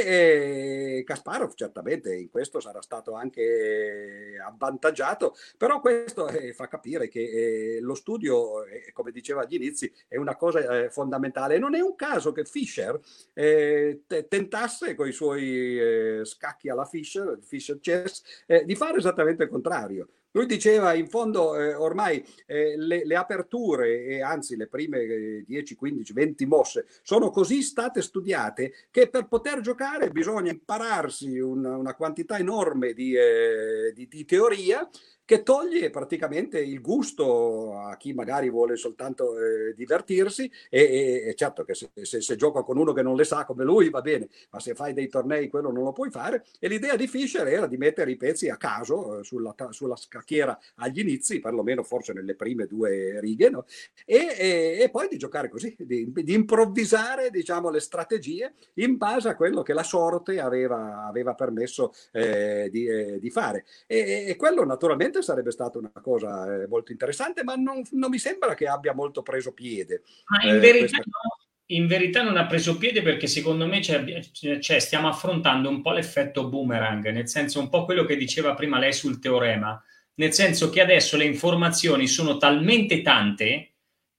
[0.97, 7.77] e Kasparov certamente in questo sarà stato anche avvantaggiato, però questo eh, fa capire che
[7.77, 11.57] eh, lo studio, eh, come diceva agli inizi, è una cosa eh, fondamentale.
[11.57, 12.99] Non è un caso che Fischer
[13.33, 18.21] eh, tentasse con i suoi eh, scacchi alla Fischer, Fischer Chess,
[18.65, 24.03] di fare esattamente il contrario lui diceva in fondo eh, ormai eh, le, le, aperture
[24.03, 29.61] e anzi le prime 10, 15, 20 mosse sono così state studiate che per poter
[29.61, 34.87] giocare bisogna impararsi una, una quantità enorme di, eh, di, di teoria
[35.25, 41.35] che toglie praticamente il gusto a chi magari vuole soltanto eh, divertirsi e, e, e,
[41.35, 44.01] certo che se, se, se, gioca con uno che non le sa come lui va
[44.01, 47.47] bene, ma se fai dei tornei quello non lo puoi fare e l'idea di Fischer
[47.47, 52.11] era di mettere i pezzi a caso eh, sulla, sulla, scacchiera agli inizi, perlomeno forse
[52.11, 53.65] nelle prime due righe, no?
[54.05, 59.35] e, e, poi di giocare così, di, di, improvvisare diciamo le strategie in base a
[59.35, 65.12] quello che la sorte aveva, aveva permesso eh, di, eh, di, fare e quello naturalmente
[65.13, 68.93] probabilmente sarebbe stata una cosa eh, molto interessante, ma non, non, mi sembra che abbia
[68.93, 70.03] molto preso piede.
[70.27, 71.03] Ma in, eh, verità, questa...
[71.03, 74.03] no, in verità non ha preso piede perché secondo me c'è,
[74.59, 78.79] c'è, stiamo affrontando un po' l'effetto boomerang, nel senso un po' quello che diceva prima
[78.79, 79.81] lei sul teorema,
[80.15, 83.69] nel senso che adesso le informazioni sono talmente tante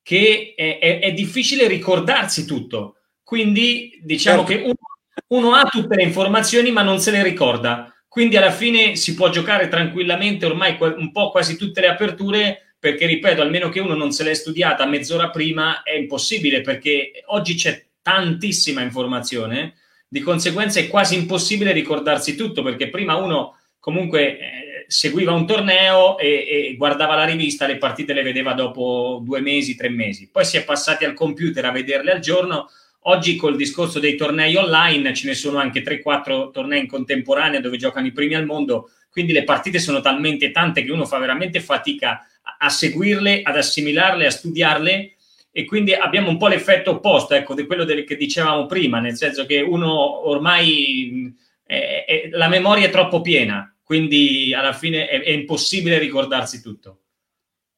[0.03, 2.99] che è, è, è difficile ricordarsi tutto.
[3.23, 4.53] Quindi diciamo certo.
[4.53, 7.94] che uno, uno ha tutte le informazioni ma non se le ricorda.
[8.15, 13.07] Quindi alla fine si può giocare tranquillamente ormai un po' quasi tutte le aperture perché
[13.07, 17.87] ripeto, almeno che uno non se l'è studiata mezz'ora prima è impossibile perché oggi c'è
[18.01, 19.75] tantissima informazione,
[20.07, 26.17] di conseguenza è quasi impossibile ricordarsi tutto perché prima uno comunque eh, seguiva un torneo
[26.17, 30.45] e, e, guardava la rivista, le partite le vedeva dopo due mesi, tre mesi, poi
[30.45, 32.69] si è passati al computer a vederle al giorno
[33.07, 37.77] Oggi col discorso dei tornei online ce ne sono anche 3-4 tornei in contemporanea dove
[37.77, 41.61] giocano i primi al mondo, quindi le partite sono talmente tante che uno fa veramente
[41.61, 42.27] fatica
[42.59, 45.17] a, seguirle, ad assimilarle, a studiarle
[45.53, 49.17] e quindi abbiamo un po' l'effetto opposto, ecco, di quello del, che dicevamo prima, nel
[49.17, 51.31] senso che uno ormai
[51.63, 57.01] è, è, la memoria è troppo piena, quindi alla fine è, è impossibile ricordarsi tutto.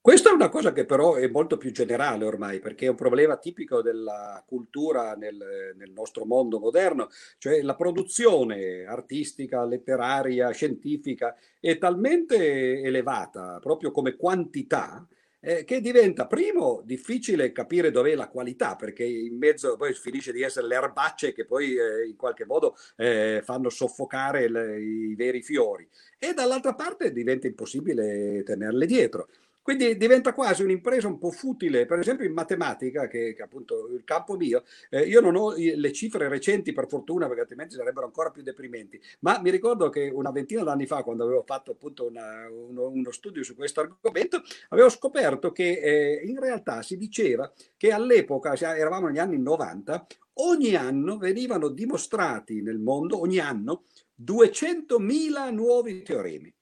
[0.07, 3.39] Questa è una cosa che però è molto più generale ormai, perché è un problema
[3.39, 11.77] tipico della cultura nel, nel, nostro mondo moderno, cioè la produzione artistica, letteraria, scientifica è
[11.77, 15.05] talmente elevata proprio come quantità
[15.41, 20.43] eh, che diventa primo difficile capire dov'è la qualità, perché in mezzo poi finisce di
[20.43, 25.43] essere le erbacce che poi eh, in qualche modo eh, fanno soffocare le, i veri
[25.43, 29.29] fiori e dall'altra parte diventa impossibile tenerle dietro.
[29.67, 34.05] Quindi diventa quasi un'impresa un po' futile, per esempio in matematica, che, che appunto il
[34.05, 38.31] campo mio, eh, io non ho le cifre recenti per fortuna, perché altrimenti sarebbero ancora
[38.31, 42.49] più deprimenti, ma mi ricordo che una ventina d'anni fa, quando avevo fatto appunto una,
[42.49, 47.91] uno, uno, studio su questo argomento, avevo scoperto che eh, in realtà si diceva che
[47.91, 53.83] all'epoca, eravamo negli anni 90, ogni anno venivano dimostrati nel mondo, ogni anno,
[54.23, 56.56] 200.000 nuovi teoremi.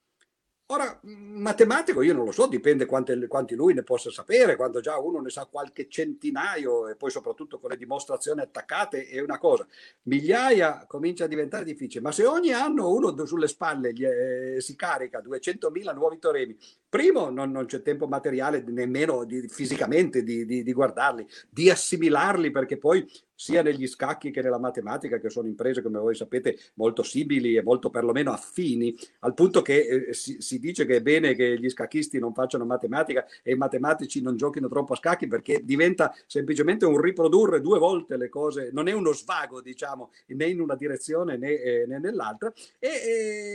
[0.69, 4.97] Ora, matematico io non lo so, dipende quante, quanti lui ne possa sapere, quando già
[4.97, 9.67] uno ne sa qualche centinaio e poi soprattutto con le dimostrazioni attaccate è una cosa.
[10.03, 14.75] Migliaia comincia a diventare difficile, ma se ogni anno uno sulle spalle gli, eh, si
[14.75, 16.57] carica 200.000 nuovi teoremi,
[16.95, 22.51] primo non, non c'è tempo materiale nemmeno di, fisicamente di, di, di guardarli, di assimilarli
[22.51, 23.05] perché poi
[23.35, 27.61] sia negli scacchi che nella matematica, che sono imprese, come voi sapete, molto simili e
[27.61, 31.69] molto perlomeno affini, al punto che eh, si, si, dice che è bene che gli
[31.69, 36.85] scacchisti non facciano matematica e i matematici non giochino troppo a scacchi perché diventa semplicemente
[36.85, 41.37] un riprodurre due volte le cose, non è uno svago, diciamo, né in una direzione
[41.37, 42.87] né, eh, né nell'altra e,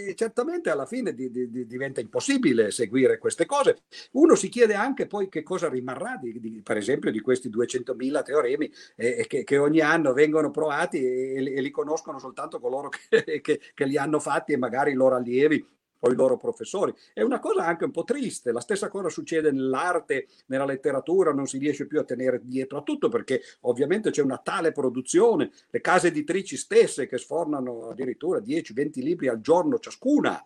[0.08, 3.82] e, certamente alla fine di, di, diventa impossibile seguire queste cose.
[4.12, 8.72] Uno si chiede anche poi che cosa rimarrà, di, per esempio, di questi 200.000 teoremi
[8.96, 13.40] eh, che, che ogni ogni anno vengono provati e, e li conoscono soltanto coloro che,
[13.40, 15.64] che, che li hanno fatti e magari i loro allievi
[16.02, 16.94] o i loro professori.
[17.12, 21.46] È una cosa anche un po' triste, la stessa cosa succede nell'arte, nella letteratura, non
[21.46, 25.80] si riesce più a tenere dietro a tutto perché ovviamente c'è una tale produzione, le
[25.82, 30.42] case editrici stesse che sfornano addirittura 10-20 libri al giorno ciascuna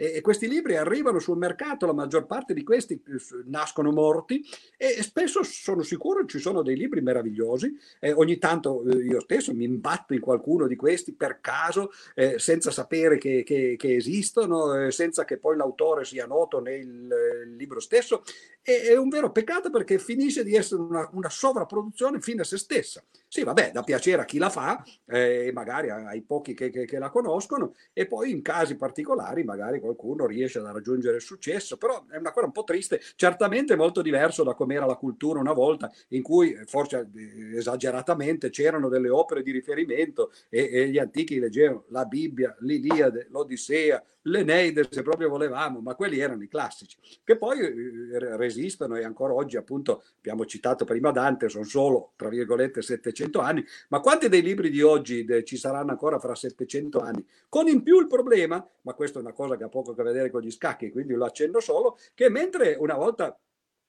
[0.00, 4.44] e, questi libri arrivano sul mercato, la maggior parte di questi eh, nascono morti
[4.76, 7.76] e spesso sono sicuro ci sono dei libri meravigliosi.
[7.98, 12.38] Eh, ogni tanto eh, io stesso mi imbatto in qualcuno di questi per caso, eh,
[12.38, 17.46] senza sapere che, che, che esistono, eh, senza che poi l'autore sia noto nel eh,
[17.56, 18.22] libro stesso.
[18.62, 22.56] E, è un vero peccato perché finisce di essere una, una sovrapproduzione fine a se
[22.56, 23.02] stessa.
[23.30, 26.98] Sì, vabbè, da piacere a chi la fa, eh, magari ai pochi che, che, che,
[26.98, 32.06] la conoscono, e poi in casi particolari magari qualcuno riesce a raggiungere il successo, però
[32.08, 35.52] è una cosa un po' triste, certamente molto diverso da come era la cultura una
[35.52, 41.38] volta, in cui forse eh, esageratamente c'erano delle opere di riferimento e, e gli antichi
[41.38, 47.36] leggevano la Bibbia, l'Iliade, l'Odissea, l'Eneide se proprio volevamo, ma quelli erano i classici, che
[47.36, 52.82] poi eh, resistono e ancora oggi appunto abbiamo citato prima Dante, sono solo tra virgolette
[52.82, 57.24] 700 anni, ma quanti dei libri di oggi ci saranno ancora fra 700 anni?
[57.48, 60.02] Con in più il problema, ma questa è una cosa che ha poco a che
[60.02, 63.38] vedere con gli scacchi, quindi lo accendo solo, che mentre una volta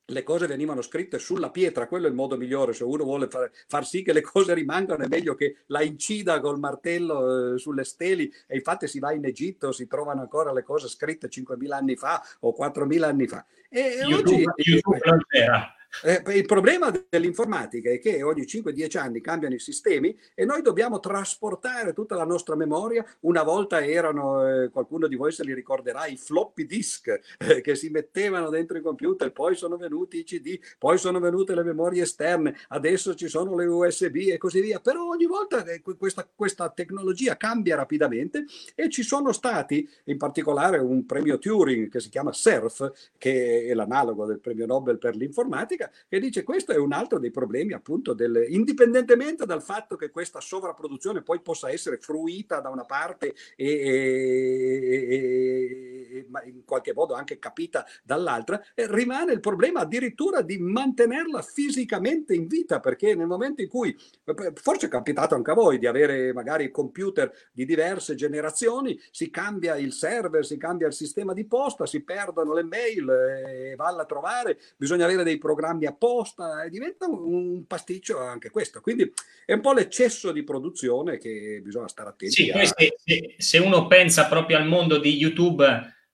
[0.10, 3.50] le cose venivano scritte sulla pietra, quello è il modo migliore, se uno vuole far,
[3.68, 7.84] far sì che le cose rimangano è meglio che la incida col martello eh, sulle
[7.84, 11.96] steli e infatti si va in Egitto, si trovano ancora le cose scritte 5.000 anni
[11.96, 13.46] fa o 4.000 anni fa.
[13.70, 15.74] E YouTube, oggi, YouTube c'era.
[16.04, 21.00] Eh, il problema dell'informatica è che ogni 5-10 anni cambiano i sistemi e noi dobbiamo
[21.00, 23.06] trasportare tutta la nostra memoria.
[23.22, 27.76] Una volta erano, eh, qualcuno di voi se li ricorderà, i floppy disk eh, che
[27.76, 32.04] si mettevano dentro i computer, poi sono venuti i CD, poi sono venute le memorie
[32.04, 34.80] esterne, adesso ci sono le USB e così via.
[34.80, 40.78] Però ogni volta eh, questa, questa tecnologia cambia rapidamente e ci sono stati, in particolare
[40.78, 45.79] un premio Turing che si chiama SERF, che è l'analogo del premio Nobel per l'informatica,
[45.80, 50.10] Repubblica, che dice questo è un altro dei problemi appunto del, indipendentemente dal fatto che
[50.10, 56.94] questa sovrapproduzione poi possa essere fruita da una parte e, e, e, e in qualche
[56.94, 63.16] modo anche capita dall'altra, eh, rimane il problema addirittura di mantenerla fisicamente in vita, perché
[63.16, 63.96] nel momento in cui,
[64.26, 69.30] eh, forse è capitato anche a voi di avere magari computer di diverse generazioni, si
[69.30, 74.02] cambia il server, si cambia il sistema di posta, si perdono le mail, eh, valla
[74.02, 78.82] a trovare, bisogna avere dei programmi programmi apposta e diventa un pasticcio anche questo.
[78.82, 79.12] Quindi
[79.46, 82.34] è un po' l'eccesso di produzione che bisogna stare attenti.
[82.34, 82.66] Sì, a...
[82.66, 85.66] se, se, uno pensa proprio al mondo di YouTube,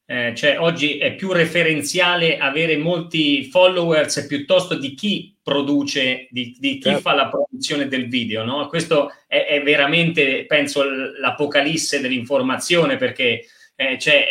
[0.08, 6.74] eh, cioè oggi è più referenziale avere molti followers piuttosto di chi produce, di, di
[6.74, 7.02] chi certo.
[7.02, 8.44] fa la produzione del video.
[8.44, 8.68] No?
[8.68, 14.26] Questo è, è, veramente, penso, l'apocalisse dell'informazione perché eh, c'è,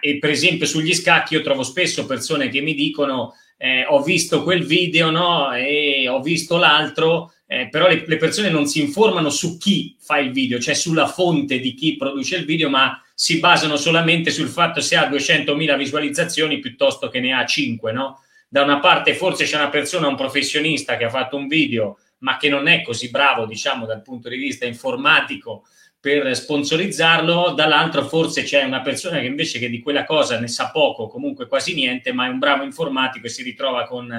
[0.00, 4.42] eh, per esempio sugli scacchi io trovo spesso persone che mi dicono eh, ho visto
[4.42, 5.52] quel video no?
[5.52, 10.18] e ho visto l'altro, eh, però le, le, persone non si informano su chi fa
[10.18, 14.48] il video, cioè sulla fonte di chi produce il video, ma si basano solamente sul
[14.48, 17.92] fatto se ha 200.000 visualizzazioni piuttosto che ne ha 5.
[17.92, 18.24] No?
[18.48, 22.38] Da una parte forse c'è una persona, un professionista che ha fatto un video, ma
[22.38, 25.66] che non è così bravo, diciamo, dal punto di vista informatico
[26.00, 30.70] per sponsorizzarlo, dall'altro forse c'è una persona che invece che di quella cosa ne sa
[30.70, 34.10] poco, comunque quasi niente, ma è un bravo informatico e si ritrova con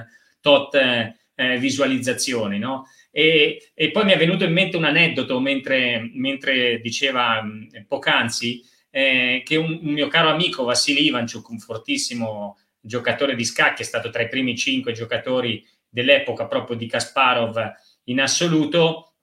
[0.42, 2.86] tot eh, eh, visualizzazioni, no?
[3.10, 8.70] E, e, poi mi è venuto in mente un aneddoto mentre, mentre diceva mh, poc'anzi
[8.92, 13.86] eh, che un, un, mio caro amico Vassili Ivanchuk, un fortissimo giocatore di scacchi, è
[13.86, 17.74] stato tra i primi cinque giocatori dell'epoca proprio di Kasparov
[18.06, 19.14] in assoluto,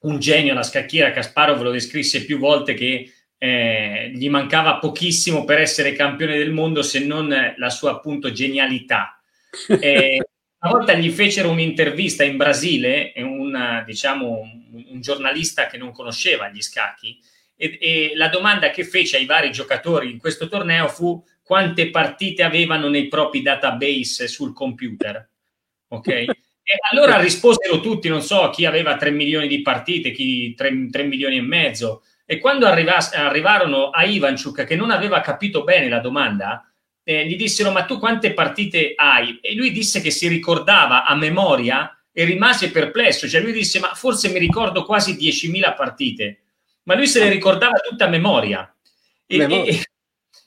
[0.00, 1.12] un genio alla scacchiera.
[1.12, 6.82] Kasparov lo descrisse più volte che eh, gli mancava pochissimo per essere campione del mondo
[6.82, 9.12] se non la sua appunto genialità.
[9.80, 10.20] Eh,
[10.60, 16.48] una volta gli fecero un'intervista in Brasile, un, diciamo, un, un giornalista che non conosceva
[16.48, 17.18] gli scacchi,
[17.58, 22.44] e, e, la domanda che fece ai vari giocatori in questo torneo fu quante partite
[22.44, 25.28] avevano nei propri database sul computer.
[25.88, 26.08] Ok?
[26.08, 31.02] E allora risposero tutti, non so, chi aveva 3 milioni di partite, chi 3, 3
[31.04, 32.04] milioni e mezzo.
[32.26, 36.70] E quando arrivas- arrivarono a Ivanchuk, che non aveva capito bene la domanda,
[37.02, 39.38] eh, gli dissero ma tu quante partite hai?
[39.40, 43.94] E lui disse che si ricordava a memoria e rimase perplesso, cioè lui disse ma
[43.94, 46.40] forse mi ricordo quasi 10.000 partite,
[46.88, 48.74] ma lui se le ricordava tutta a memoria.
[49.26, 49.70] E, memoria.
[49.70, 49.82] e,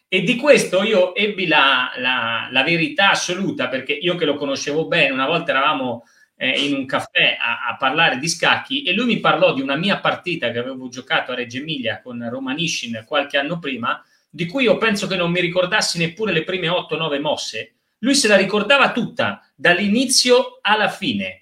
[0.07, 4.87] e di questo io ebbi la, la, la, verità assoluta perché io che lo conoscevo
[4.87, 6.03] bene, una volta eravamo
[6.35, 9.75] eh, in un caffè a, a, parlare di scacchi e lui mi parlò di una
[9.75, 14.63] mia partita che avevo giocato a Reggio Emilia con Romanishin qualche anno prima di cui
[14.63, 18.91] io penso che non mi ricordassi neppure le prime 8-9 mosse, lui se la ricordava
[18.91, 21.40] tutta, dall'inizio alla fine.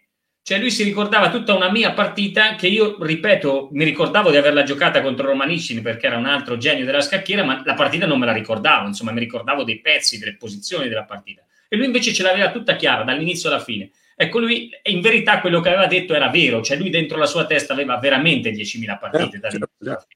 [0.49, 4.63] Cioè lui si ricordava tutta una mia partita che io, ripeto, mi ricordavo di averla
[4.63, 8.25] giocata contro Romanicini perché era un altro genio della scacchiera, ma la partita non me
[8.25, 11.45] la ricordavo, insomma mi ricordavo dei pezzi, delle posizioni della partita.
[11.67, 13.91] E lui invece ce l'aveva tutta chiara, dall'inizio alla fine.
[14.15, 17.45] Ecco, lui in verità quello che aveva detto era vero, cioè lui dentro la sua
[17.45, 19.37] testa aveva veramente 10.000 partite.
[19.37, 20.07] Eh, certo.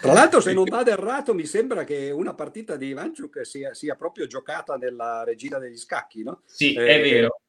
[0.00, 3.96] Tra l'altro, se non vado errato, mi sembra che una partita di Ivanchuk sia, sia
[3.96, 6.42] proprio giocata nella regina degli scacchi, no?
[6.44, 7.40] Sì, eh, è vero.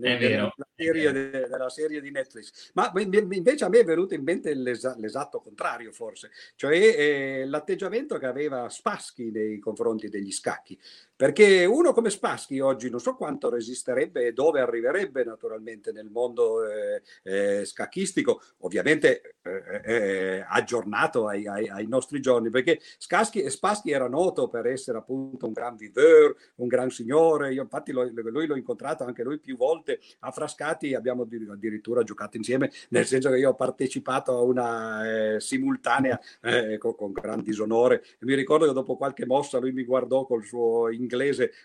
[0.00, 0.54] È vero.
[0.74, 2.70] Serie de, della serie di Netflix.
[2.74, 8.18] Ma invece a me è venuto in mente l'esa, l'esatto contrario, forse, cioè eh, l'atteggiamento
[8.18, 10.78] che aveva Spassky nei confronti degli scacchi.
[11.16, 16.62] Perché uno come Spassky oggi non so quanto resisterebbe e dove arriverebbe naturalmente nel mondo
[16.68, 23.92] eh, eh, scacchistico, ovviamente eh, eh, aggiornato ai, ai, ai, nostri giorni, perché Spassky, Spassky
[23.92, 28.46] era noto per essere appunto un gran viveur, un gran signore, io infatti lo, lui
[28.46, 33.38] l'ho incontrato anche lui più volte a Frascati, abbiamo addirittura giocato insieme, nel senso che
[33.38, 38.02] io ho partecipato a una eh, simultanea eh, con, con, gran disonore.
[38.20, 41.04] Mi ricordo che dopo qualche mossa lui mi guardò col suo inglese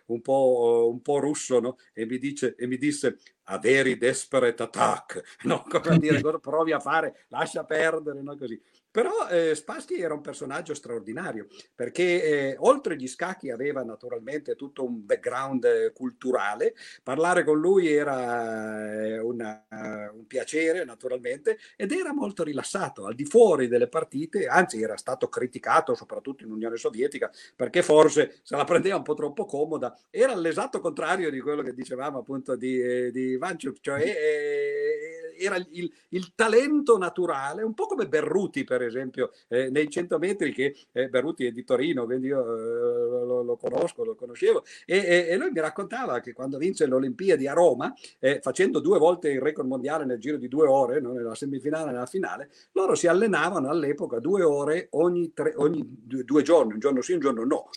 [0.07, 1.77] un po', un po russo no?
[1.93, 5.63] e, mi dice, e mi disse a very desperate attack, no?
[5.67, 8.37] Cosa dire, provi a fare, lascia perdere, no?
[8.37, 8.61] Così.
[8.91, 14.83] Però eh, Spassky era un personaggio straordinario perché eh, oltre gli scacchi aveva naturalmente tutto
[14.83, 19.65] un background eh, culturale, parlare con lui era eh, una,
[20.13, 25.29] un piacere naturalmente ed era molto rilassato al di fuori delle partite, anzi era stato
[25.29, 30.35] criticato soprattutto in Unione Sovietica perché forse se la prendeva un po' troppo comoda, era
[30.35, 35.91] l'esatto contrario di quello che dicevamo appunto di, eh, di Vanchuk, cioè eh, era il,
[36.09, 41.09] il, talento naturale, un po' come Berruti per esempio eh, nei 100 metri che eh,
[41.09, 45.37] Berruti è di Torino, quindi io eh, lo, lo, conosco, lo conoscevo e, e, e,
[45.37, 49.41] lui mi raccontava che quando vinse le Olimpiadi a Roma, eh, facendo due volte il
[49.41, 51.13] record mondiale nel giro di due ore, no?
[51.13, 56.23] nella semifinale e nella finale, loro si allenavano all'epoca due ore ogni, tre, ogni due,
[56.23, 57.69] due giorni, un giorno sì, un giorno no.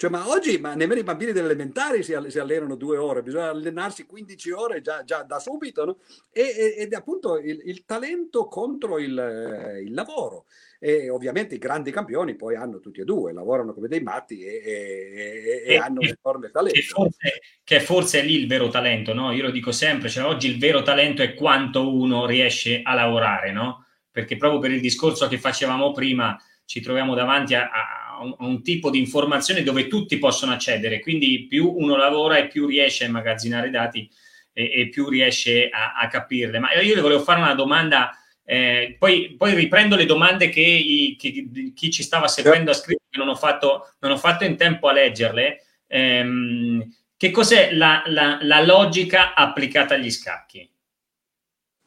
[0.00, 3.50] Cioè, ma oggi ma nemmeno i bambini delle elementari si, si, allenano due ore, bisogna
[3.50, 5.98] allenarsi 15 ore già, già da subito, no?
[6.32, 10.46] e, ed è appunto il, il talento contro il, il, lavoro.
[10.78, 14.62] E ovviamente i grandi campioni poi hanno tutti e due, lavorano come dei matti e,
[14.64, 16.80] e, e hanno un enorme talento.
[16.80, 19.32] Che forse, che forse, è lì il vero talento, no?
[19.32, 23.52] Io lo dico sempre, cioè oggi il vero talento è quanto uno riesce a lavorare,
[23.52, 23.84] no?
[24.10, 28.62] Perché proprio per il discorso che facevamo prima ci troviamo davanti a, a, un, un,
[28.62, 33.08] tipo di informazione dove tutti possono accedere, quindi più uno lavora e più riesce a
[33.08, 34.08] immagazzinare dati
[34.52, 36.58] e, e più riesce a, a, capirle.
[36.58, 41.16] Ma io le volevo fare una domanda, eh, poi, poi, riprendo le domande che, i,
[41.18, 44.56] che, chi ci stava seguendo ha scritto, che non ho fatto, non ho fatto in
[44.56, 45.62] tempo a leggerle.
[45.86, 50.68] Ehm, che cos'è la, la, la logica applicata agli scacchi?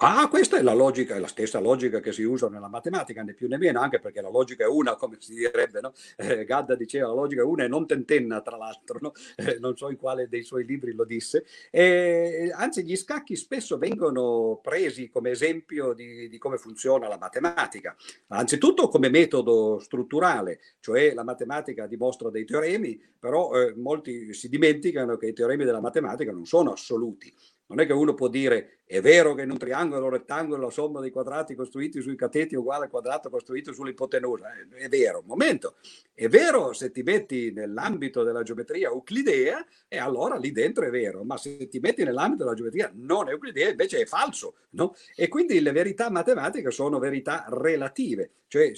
[0.05, 3.33] Ah, questa è la logica, è la stessa logica che si usa nella matematica, né
[3.33, 5.93] più né meno, anche perché la logica è una, come si direbbe, no?
[6.17, 9.13] eh, Gadda diceva la logica è una e non tentenna, tra l'altro, no?
[9.37, 11.45] eh, non so in quale dei suoi libri lo disse.
[11.71, 17.95] Eh, anzi, gli scacchi spesso vengono presi come esempio di, di, come funziona la matematica,
[18.27, 25.15] anzitutto come metodo strutturale, cioè la matematica dimostra dei teoremi, però eh, molti si dimenticano
[25.15, 27.33] che i teoremi della matematica non sono assoluti.
[27.65, 30.99] Non è che uno può dire È vero che in un triangolo rettangolo la somma
[30.99, 34.51] dei quadrati costruiti sui cateti è uguale al quadrato costruito sull'ipotenusa.
[34.69, 35.77] È vero, momento.
[36.13, 41.23] È vero se ti metti nell'ambito della geometria euclidea e allora lì dentro è vero,
[41.23, 44.57] ma se ti metti nell'ambito della geometria non euclidea invece è falso.
[44.73, 44.93] No?
[45.15, 48.71] E quindi le verità matematiche sono verità relative, cioè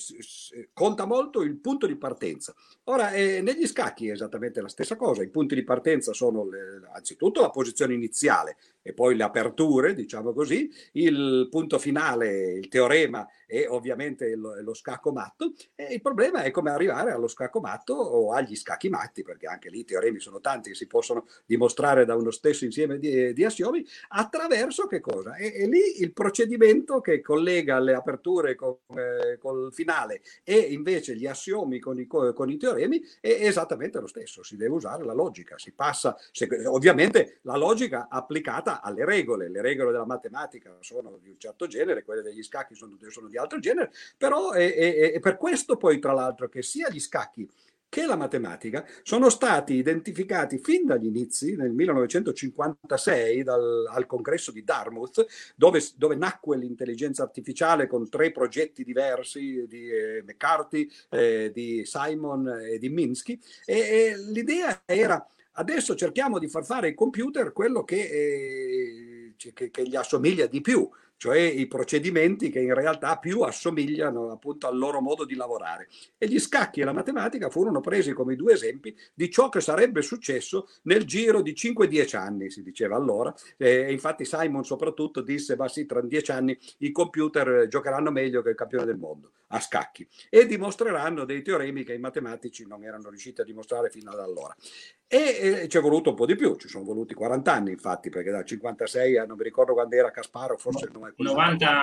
[0.72, 2.54] conta molto il punto di partenza.
[2.86, 5.24] Ora, eh, negli scacchi è esattamente la stessa cosa.
[5.24, 10.34] I punti di partenza sono le, anzitutto la posizione iniziale e poi le aperture, diciamo
[10.34, 15.54] così, il punto finale, il teorema e ovviamente lo, lo scacco matto.
[15.76, 19.70] E il problema è come arrivare allo scacco matto o agli scacchi matti, perché anche
[19.70, 23.44] lì i teoremi sono tanti che si possono dimostrare da uno stesso insieme di, di
[23.44, 25.36] assiomi, attraverso che cosa?
[25.36, 31.16] E, e, lì il procedimento che collega le aperture con, eh, col finale e invece
[31.16, 34.44] gli assiomi con i, con i teoremi è esattamente lo stesso.
[34.44, 39.50] Si deve usare la logica, si passa, se, ovviamente la logica applicata alle regole.
[39.50, 43.35] Le regole della matematica sono di un certo genere, quelle degli scacchi sono, sono di
[43.36, 47.00] di altro genere, però è, è, è per questo poi tra l'altro che sia gli
[47.00, 47.48] scacchi
[47.88, 54.66] che la matematica sono stati identificati fin dagli inizi, nel 1956, dal, al congresso di
[54.66, 55.26] Dartmouth,
[55.56, 62.50] dove, dove, nacque l'intelligenza artificiale con tre progetti diversi di eh, McCarthy, eh, di Simon
[62.70, 63.40] e di Minsky.
[63.64, 69.70] E, e, l'idea era adesso cerchiamo di far fare ai computer quello che, eh, che,
[69.72, 74.78] che gli assomiglia di più cioè i procedimenti che in realtà più assomigliano appunto al
[74.78, 75.88] loro modo di lavorare.
[76.18, 80.02] E gli scacchi e la matematica furono presi come due esempi di ciò che sarebbe
[80.02, 83.34] successo nel giro di 5-10 anni, si diceva allora.
[83.58, 88.50] E infatti Simon soprattutto disse, ma sì, tra 10 anni i computer giocheranno meglio che
[88.50, 93.10] il campione del mondo a scacchi e dimostreranno dei teoremi che i matematici non erano
[93.10, 94.56] riusciti a dimostrare fino ad allora.
[95.08, 98.10] E, e ci è voluto un po' di più, ci sono voluti 40 anni infatti,
[98.10, 101.82] perché dal 56 a non mi ricordo quando era Casparo, forse no, 90,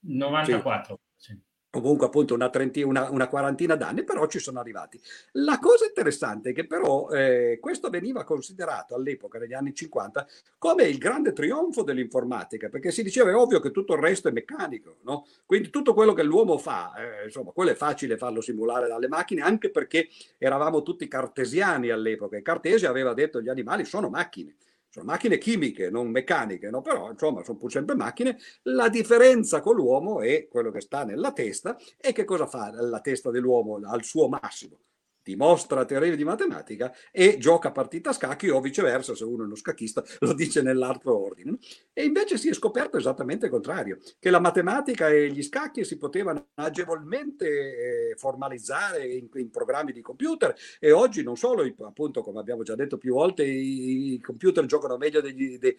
[0.00, 1.00] 94.
[1.16, 1.38] Sì.
[1.80, 5.00] Comunque appunto una, trentina, una, una, quarantina d'anni, però ci sono arrivati.
[5.32, 10.24] La cosa interessante è che però eh, questo veniva considerato all'epoca, negli anni 50,
[10.56, 14.30] come il grande trionfo dell'informatica, perché si diceva è ovvio che tutto il resto è
[14.30, 15.26] meccanico, no?
[15.44, 19.42] quindi tutto quello che l'uomo fa, eh, insomma, quello è facile farlo simulare dalle macchine,
[19.42, 20.08] anche perché
[20.38, 24.54] eravamo tutti cartesiani all'epoca e Cartesio aveva detto gli animali sono macchine
[24.94, 26.80] sono macchine chimiche, non meccaniche, no?
[26.80, 28.38] però insomma sono pur sempre macchine.
[28.62, 33.00] La differenza con l'uomo è quello che sta nella testa e che cosa fa la
[33.00, 34.78] testa dell'uomo al suo massimo?
[35.24, 39.56] Dimostra teoremi di matematica e gioca partita a scacchi o viceversa, se uno è uno
[39.56, 41.56] scacchista lo dice nell'altro ordine.
[41.92, 45.96] E invece si è scoperto esattamente il contrario, che la matematica e gli scacchi si
[45.96, 52.40] potevano agevolmente eh, formalizzare in, in, programmi di computer e oggi non solo, appunto, come
[52.40, 55.76] abbiamo già detto più volte, i computer giocano meglio degli, dei,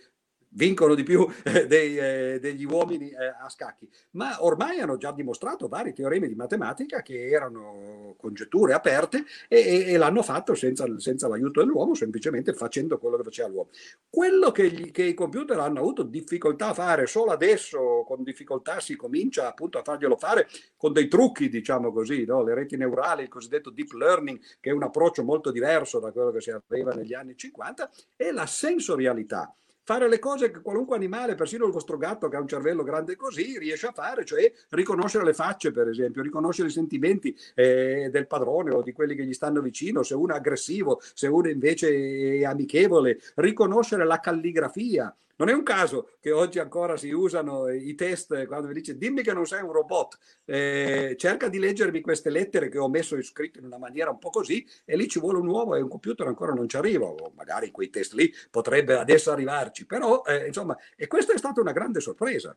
[0.56, 5.12] vincono di più eh, dei, eh, degli uomini eh, a scacchi, ma ormai hanno già
[5.12, 10.86] dimostrato vari teoremi di matematica che erano congetture aperte e, e, e l'hanno fatto senza,
[10.98, 13.70] senza, l'aiuto dell'uomo, semplicemente facendo quello che faceva l'uomo.
[14.10, 18.80] Quello che, gli, che, i computer hanno avuto difficoltà a fare solo adesso, con difficoltà
[18.80, 20.48] si comincia appunto a farglielo fare
[20.78, 22.44] con dei trucchi, diciamo così, no?
[22.44, 26.32] le reti neurali, il cosiddetto deep learning, che è un approccio molto diverso da quello
[26.32, 29.54] che si aveva negli anni 50, e la sensorialità
[29.86, 33.16] fare le cose che qualunque animale, persino il vostro gatto che ha un cervello grande
[33.16, 38.26] così, riesce a fare, cioè riconoscere le facce, per esempio, riconoscere i sentimenti eh, del
[38.26, 42.40] padrone o di quelli che gli stanno vicino, se uno è aggressivo, se uno invece
[42.40, 47.96] è amichevole, riconoscere la calligrafia, non è un caso che oggi ancora si usano i
[47.96, 52.30] test quando mi dice dimmi che non sei un robot, eh, cerca di leggermi queste
[52.30, 55.40] lettere che ho messo scritte in una maniera un po' così e lì ci vuole
[55.40, 58.98] un uovo e un computer ancora non ci arriva, o magari quei test lì potrebbe
[58.98, 62.56] adesso arrivarci, però eh, insomma, e questa è stata una grande sorpresa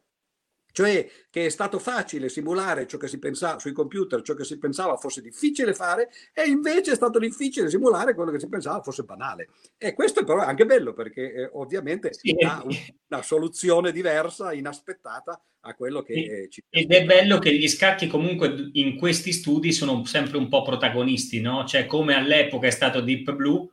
[0.79, 4.59] cioè che è stato facile simulare ciò che si pensava sui computer, ciò che si
[4.59, 9.03] pensava fosse difficile fare e invece è stato difficile simulare quello che si pensava fosse
[9.03, 9.49] banale.
[9.77, 12.31] E questo è però anche bello perché eh, ovviamente sì.
[12.47, 12.65] ha
[13.09, 18.07] una soluzione diversa, inaspettata a quello che e, ci Ed è bello che gli scacchi
[18.07, 21.65] comunque in questi studi sono sempre un po' protagonisti, no?
[21.65, 23.69] Cioè come all'epoca è stato Deep Blue,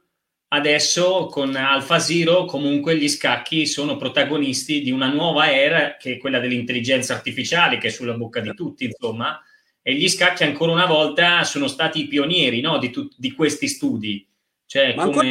[0.55, 6.17] adesso con Alpha Zero comunque gli scacchi sono protagonisti di una nuova era che è
[6.17, 9.39] quella dell'intelligenza artificiale che è sulla bocca di tutti, insomma,
[9.81, 13.67] e gli scacchi ancora una volta sono stati i pionieri no, di, tu- di, questi
[13.67, 14.27] studi.
[14.65, 15.03] Cioè, come...
[15.03, 15.29] ancora,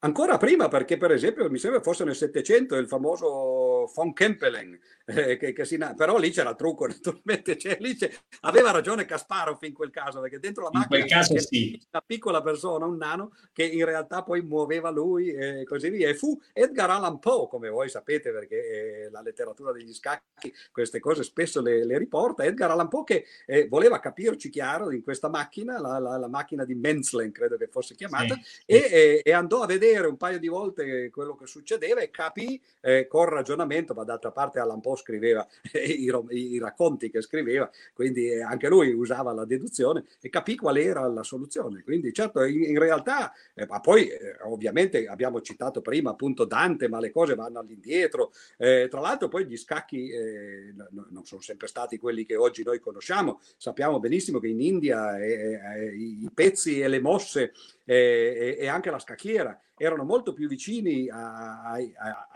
[0.00, 5.36] ancora, prima, perché per esempio mi sembra fosse nel Settecento il famoso von Kempelen, eh,
[5.36, 7.96] che, che si, però lì c'era il trucco, naturalmente, cioè, lì
[8.42, 11.80] aveva ragione Kasparov in quel caso, perché dentro la macchina c'era sì.
[11.90, 16.08] una piccola persona, un nano, che in realtà poi muoveva lui e così via.
[16.08, 21.00] E fu Edgar Allan Poe, come voi sapete, perché eh, la letteratura degli scacchi queste
[21.00, 25.28] cose spesso le, le riporta, Edgar Allan Poe che eh, voleva capirci chiaro in questa
[25.28, 28.62] macchina, la, la, la macchina di Menzlen, credo che fosse chiamata, sì.
[28.66, 33.06] e, e, andò a vedere un paio di volte quello che succedeva e capì eh,
[33.06, 38.42] con ragionamento, ma d'altra parte Allan Poe scriveva i, i, racconti che scriveva, quindi eh,
[38.42, 41.82] anche lui usava la deduzione e capì qual era la soluzione.
[41.82, 46.88] Quindi certo, in, in realtà, eh, ma poi eh, ovviamente abbiamo citato prima appunto Dante,
[46.88, 48.32] ma le cose vanno all'indietro.
[48.56, 50.74] Eh, tra l'altro poi gli scacchi eh,
[51.10, 56.28] non sono sempre stati quelli che oggi noi conosciamo, sappiamo benissimo che in India i
[56.32, 57.52] pezzi e le mosse
[57.84, 62.28] e anche la scacchiera erano molto più vicini a, a,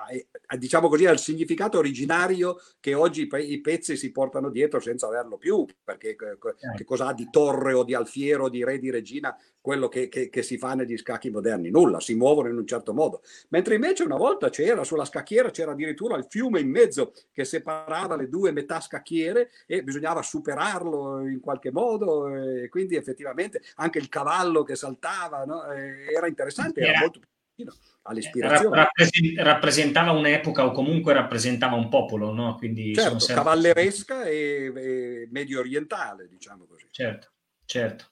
[0.46, 5.36] a, diciamo così, al significato originario che oggi i pezzi si portano dietro senza averlo
[5.36, 6.56] più, perché certo.
[6.76, 10.28] che cosa ha di torre o di alfiero, di re di regina, quello che, che,
[10.28, 11.70] che, si fa negli scacchi moderni?
[11.70, 13.22] Nulla, si muovono in un certo modo.
[13.50, 18.16] Mentre invece una volta c'era, sulla scacchiera c'era addirittura il fiume in mezzo che separava
[18.16, 24.08] le due metà scacchiere e bisognava superarlo in qualche modo e quindi effettivamente anche il
[24.08, 25.64] cavallo che saltava no?
[25.64, 27.28] era interessante, era molto più
[28.02, 28.88] all'ispirazione.
[29.36, 32.56] rappresentava un'epoca o comunque rappresentava un popolo, no?
[32.56, 33.44] Quindi certo, sempre...
[33.44, 36.86] cavalleresca e, e, medio orientale, diciamo così.
[36.90, 37.28] Certo,
[37.64, 38.06] certo.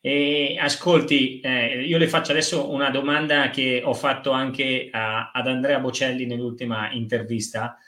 [0.00, 5.46] E ascolti, eh, io le faccio adesso una domanda che ho fatto anche a, ad
[5.46, 7.78] Andrea Bocelli nell'ultima intervista,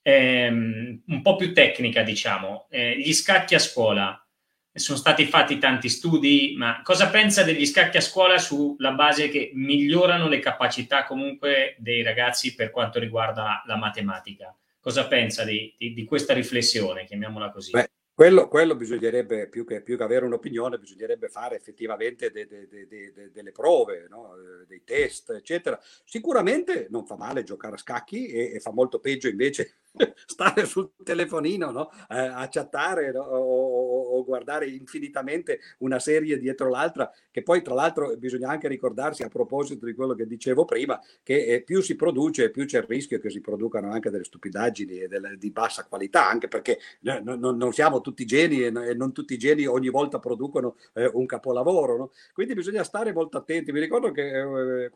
[0.00, 2.68] ehm, un po' più tecnica, diciamo.
[2.70, 4.23] Eh, gli scacchi a scuola,
[4.80, 9.52] sono stati fatti tanti studi, ma cosa pensa degli scacchi a scuola sulla base che
[9.54, 14.54] migliorano le capacità comunque dei ragazzi per quanto riguarda la matematica?
[14.80, 17.70] Cosa pensa di, di, di questa riflessione, chiamiamola così?
[17.70, 22.68] Beh, quello, quello, bisognerebbe, più che, più che, avere un'opinione, bisognerebbe fare effettivamente de, de,
[22.68, 24.34] de, delle prove, no?
[24.66, 25.80] dei test, eccetera.
[26.04, 29.74] Sicuramente non fa male giocare a scacchi e, e fa molto peggio invece
[30.26, 31.90] stare sul telefonino no?
[32.08, 33.20] eh, a chattare no?
[33.22, 39.22] o, o, guardare infinitamente una serie dietro l'altra, che poi tra l'altro bisogna anche ricordarsi
[39.22, 42.86] a proposito di quello che dicevo prima, che eh, più si produce più c'è il
[42.88, 47.34] rischio che si producano anche delle stupidaggini e delle, di bassa qualità, anche perché no,
[47.34, 51.26] non siamo tutti geni e, e, non tutti i geni ogni volta producono eh, un
[51.26, 52.12] capolavoro.
[52.32, 53.72] Quindi bisogna stare molto attenti.
[53.72, 54.90] Mi ricordo che eh,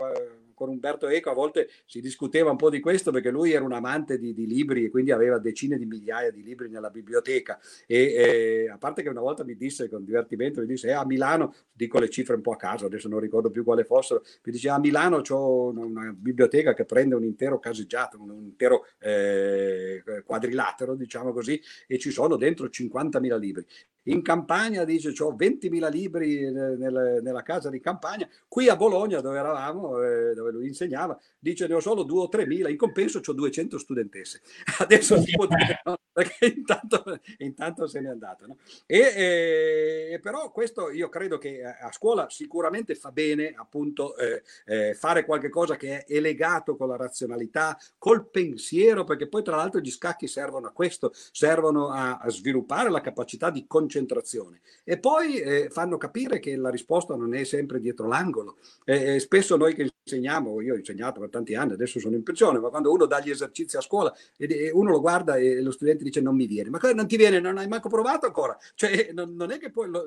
[0.58, 3.72] con Umberto Eco a volte si discuteva un po' di questo perché lui era un
[3.72, 8.12] amante di, di libri e quindi aveva decine di migliaia di libri nella biblioteca e
[8.12, 11.54] eh, a parte che una volta mi disse con divertimento, mi disse eh, a Milano,
[11.72, 14.68] dico le cifre un po' a caso, adesso non ricordo più quale fossero, mi dice
[14.68, 20.02] a Milano ho una, una, biblioteca che prende un intero caseggiato, un, un intero eh,
[20.24, 23.64] quadrilatero, diciamo così, e ci sono dentro 50.000 libri.
[24.08, 29.38] In campagna dice ho 20.000 libri nel, nella casa di campagna, qui a Bologna dove
[29.38, 33.32] eravamo, eh, dove lui insegnava, dice ne ho solo 2 o 3.000, in compenso ho
[33.32, 34.40] 200 studentesse.
[34.78, 38.46] Adesso si può dire no, perché intanto, intanto, se n'è andato.
[38.46, 38.56] No?
[38.86, 44.94] E, eh, però questo io credo che a scuola sicuramente fa bene appunto eh, eh,
[44.94, 49.80] fare qualche cosa che è legato con la razionalità, col pensiero, perché poi tra l'altro
[49.80, 54.60] gli scacchi servono a questo, servono a, a sviluppare la capacità di concentrazione concentrazione.
[54.84, 58.56] E poi eh, fanno capire che la risposta non è sempre dietro l'angolo.
[58.84, 62.58] Eh, spesso noi che insegniamo, io ho insegnato per tanti anni, adesso sono in pensione,
[62.58, 66.04] ma quando uno dà gli esercizi a scuola e uno lo guarda e lo studente
[66.04, 69.34] dice non mi viene, ma non ti viene, non hai manco provato ancora, cioè non,
[69.34, 70.04] non è che poi lo,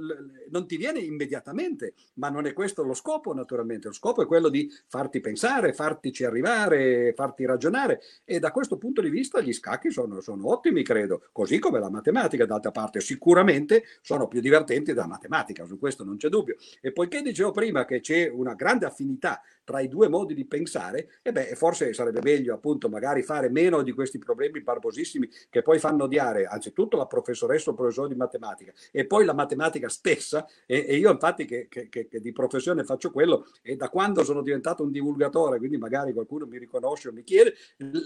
[0.49, 4.49] non ti viene immediatamente, ma non è questo lo scopo naturalmente, lo scopo è quello
[4.49, 8.01] di farti pensare, fartici arrivare, farti ragionare.
[8.25, 11.91] E da questo punto di vista gli scacchi sono, sono ottimi credo, così come la
[11.91, 16.55] matematica d'altra parte, sicuramente sono più divertenti della matematica, su questo non c'è dubbio.
[16.81, 21.19] E poiché dicevo prima che c'è una grande affinità tra i due modi di pensare,
[21.21, 25.79] e beh, forse sarebbe meglio appunto magari fare meno di questi problemi barbosissimi che poi
[25.79, 30.45] fanno odiare anzitutto la professoressa o il professore di matematica e poi la matematica stessa.
[30.65, 34.41] E, e io infatti che, che, che, di professione faccio quello e da quando sono
[34.41, 37.53] diventato un divulgatore, quindi magari qualcuno mi riconosce o mi chiede,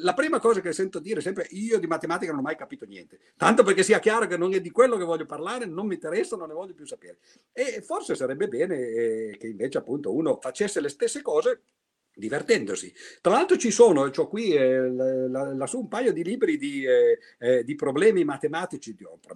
[0.04, 3.20] la prima cosa che sento dire sempre io di matematica non ho mai capito niente,
[3.38, 6.36] tanto perché sia chiaro che non è di quello che voglio parlare, non mi interessa,
[6.36, 7.20] non ne voglio più sapere.
[7.54, 11.62] E forse sarebbe bene eh, che invece appunto uno facesse le stesse cose
[12.16, 12.94] divertendosi.
[13.22, 17.64] Tra l'altro ci sono, ho qui eh, lassù un paio di libri di, eh, eh,
[17.64, 18.96] di problemi matematici,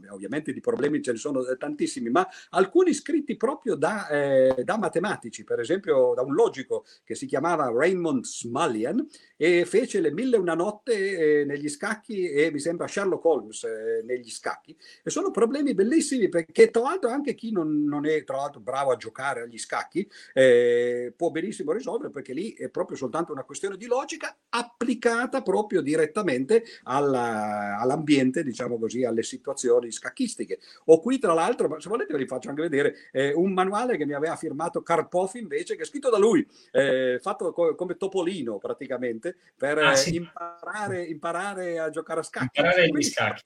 [0.09, 5.43] ovviamente di problemi ce ne sono tantissimi, ma alcuni scritti proprio da, eh, da matematici,
[5.43, 9.05] per esempio da un logico che si chiamava Raymond Smullian
[9.35, 14.03] e fece le mille una notte eh, negli scacchi e mi sembra Sherlock Holmes eh,
[14.05, 18.37] negli scacchi e sono problemi bellissimi perché tra l'altro anche chi non, non è tra
[18.37, 20.09] l'altro bravo a giocare agli scacchi
[21.15, 26.63] può benissimo risolvere perché lì è proprio soltanto una questione di logica applicata proprio direttamente
[26.83, 30.59] alla, all'ambiente, diciamo così, alle situazioni scacchistiche.
[30.85, 34.05] Ho qui tra l'altro, se volete ve li faccio anche vedere, eh, un manuale che
[34.05, 38.57] mi aveva firmato Karpov invece, che è scritto da lui, eh, fatto co- come Topolino
[38.57, 40.15] praticamente, per ah, sì.
[40.15, 42.59] imparare, imparare, a giocare a scacchi.
[42.59, 43.41] Imparare gli scacchi.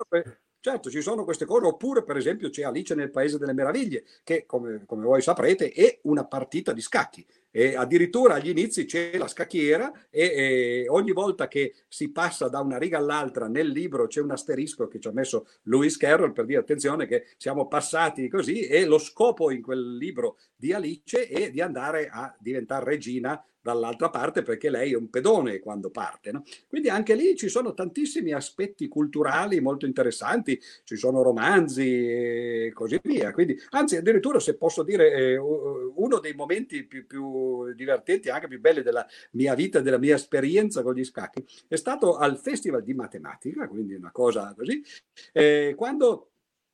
[0.63, 4.45] Certo, ci sono queste cose, oppure per esempio c'è Alice nel Paese delle Meraviglie, che
[4.45, 7.25] come, come voi saprete è una partita di scacchi.
[7.55, 12.59] E addirittura agli inizi c'è la scacchiera e, e, ogni volta che si passa da
[12.59, 16.45] una riga all'altra nel libro c'è un asterisco che ci ha messo Lewis Carroll per
[16.45, 21.51] dire attenzione che siamo passati così e lo scopo in quel libro di Alice è
[21.51, 26.31] di andare a diventare regina dall'altra parte perché lei è un pedone quando parte.
[26.31, 26.43] No?
[26.67, 32.99] Quindi anche lì ci sono tantissimi aspetti culturali molto interessanti, ci sono romanzi e così
[33.01, 33.31] via.
[33.31, 38.59] Quindi, anzi, addirittura se posso dire, eh, uno dei momenti più, più divertenti, anche più
[38.59, 42.93] belli della mia vita, della mia esperienza con gli scacchi, è stato al Festival di
[42.93, 44.83] Matematica, quindi una cosa così,
[45.31, 46.32] eh, quando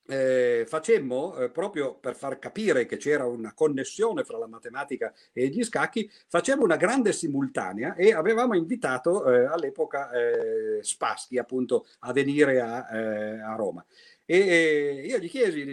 [0.10, 5.47] eh, facemmo, eh, proprio per far capire che c'era una connessione fra la matematica e
[5.47, 12.12] gli scacchi, facemmo una grande simultanea e avevamo invitato eh, all'epoca eh, Spaschi appunto a
[12.12, 13.86] venire a, eh, a Roma.
[14.32, 15.64] E io gli chiesi,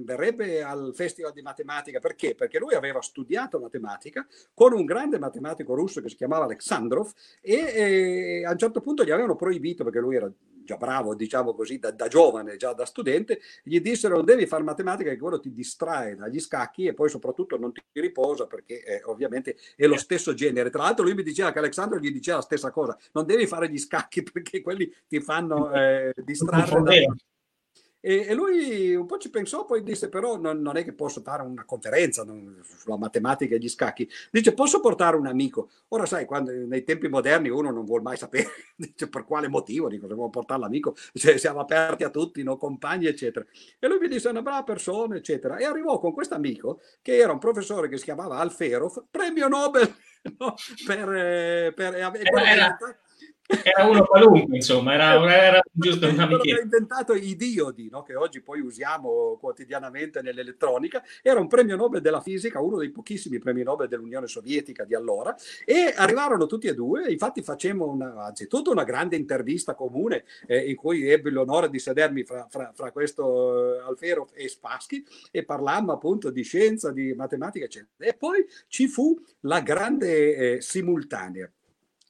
[0.00, 2.34] verrebbe al Festival di Matematica, perché?
[2.34, 7.54] Perché lui aveva studiato matematica con un grande matematico russo che si chiamava Alexandrov e,
[7.54, 10.28] e a un certo punto gli avevano proibito, perché lui era
[10.64, 14.64] già bravo, diciamo così, da, da, giovane, già da studente, gli dissero non devi fare
[14.64, 19.02] matematica che quello ti distrae dagli scacchi e poi soprattutto non ti riposa perché eh,
[19.04, 20.70] ovviamente è lo stesso genere.
[20.70, 23.70] Tra l'altro lui mi diceva che Alessandro gli diceva la stessa cosa, non devi fare
[23.70, 27.14] gli scacchi perché quelli ti fanno eh, distrarre.
[28.08, 31.22] E, e, lui un po' ci pensò, poi disse: Però non, non è che posso
[31.22, 34.08] fare una conferenza non, sulla matematica e gli scacchi.
[34.30, 35.70] Dice: Posso portare un amico?
[35.88, 38.48] Ora, sai, quando, nei tempi moderni uno non vuole mai sapere
[38.78, 39.88] dice, per quale motivo.
[39.88, 42.56] Dico: Se vuole portare l'amico, cioè, siamo aperti a tutti, no?
[42.56, 43.44] compagni, eccetera.
[43.76, 45.56] E lui mi disse: È una brava persona, eccetera.
[45.56, 49.92] E arrivò con questo amico che era un professore che si chiamava Alferov, premio Nobel.
[50.38, 50.56] No?
[50.84, 52.76] Per, eh, per, per, per, era,
[53.62, 56.60] era uno qualunque, insomma, era, era giusto un amichetto.
[56.60, 58.02] Ha inventato i diodi, no?
[58.02, 61.02] che oggi poi usiamo quotidianamente nell'elettronica.
[61.22, 65.34] Era un premio Nobel della fisica, uno dei pochissimi premi Nobel dell'Unione Sovietica di allora,
[65.64, 67.10] e arrivarono tutti e due.
[67.10, 72.24] Infatti facemmo una, anzitutto una grande intervista comune eh, in cui ebbi l'onore di sedermi
[72.24, 77.64] fra, fra, fra questo eh, Alferov e Spassky e parlammo appunto di scienza, di matematica,
[77.64, 78.10] eccetera.
[78.10, 81.50] E poi ci fu la grande eh, simultanea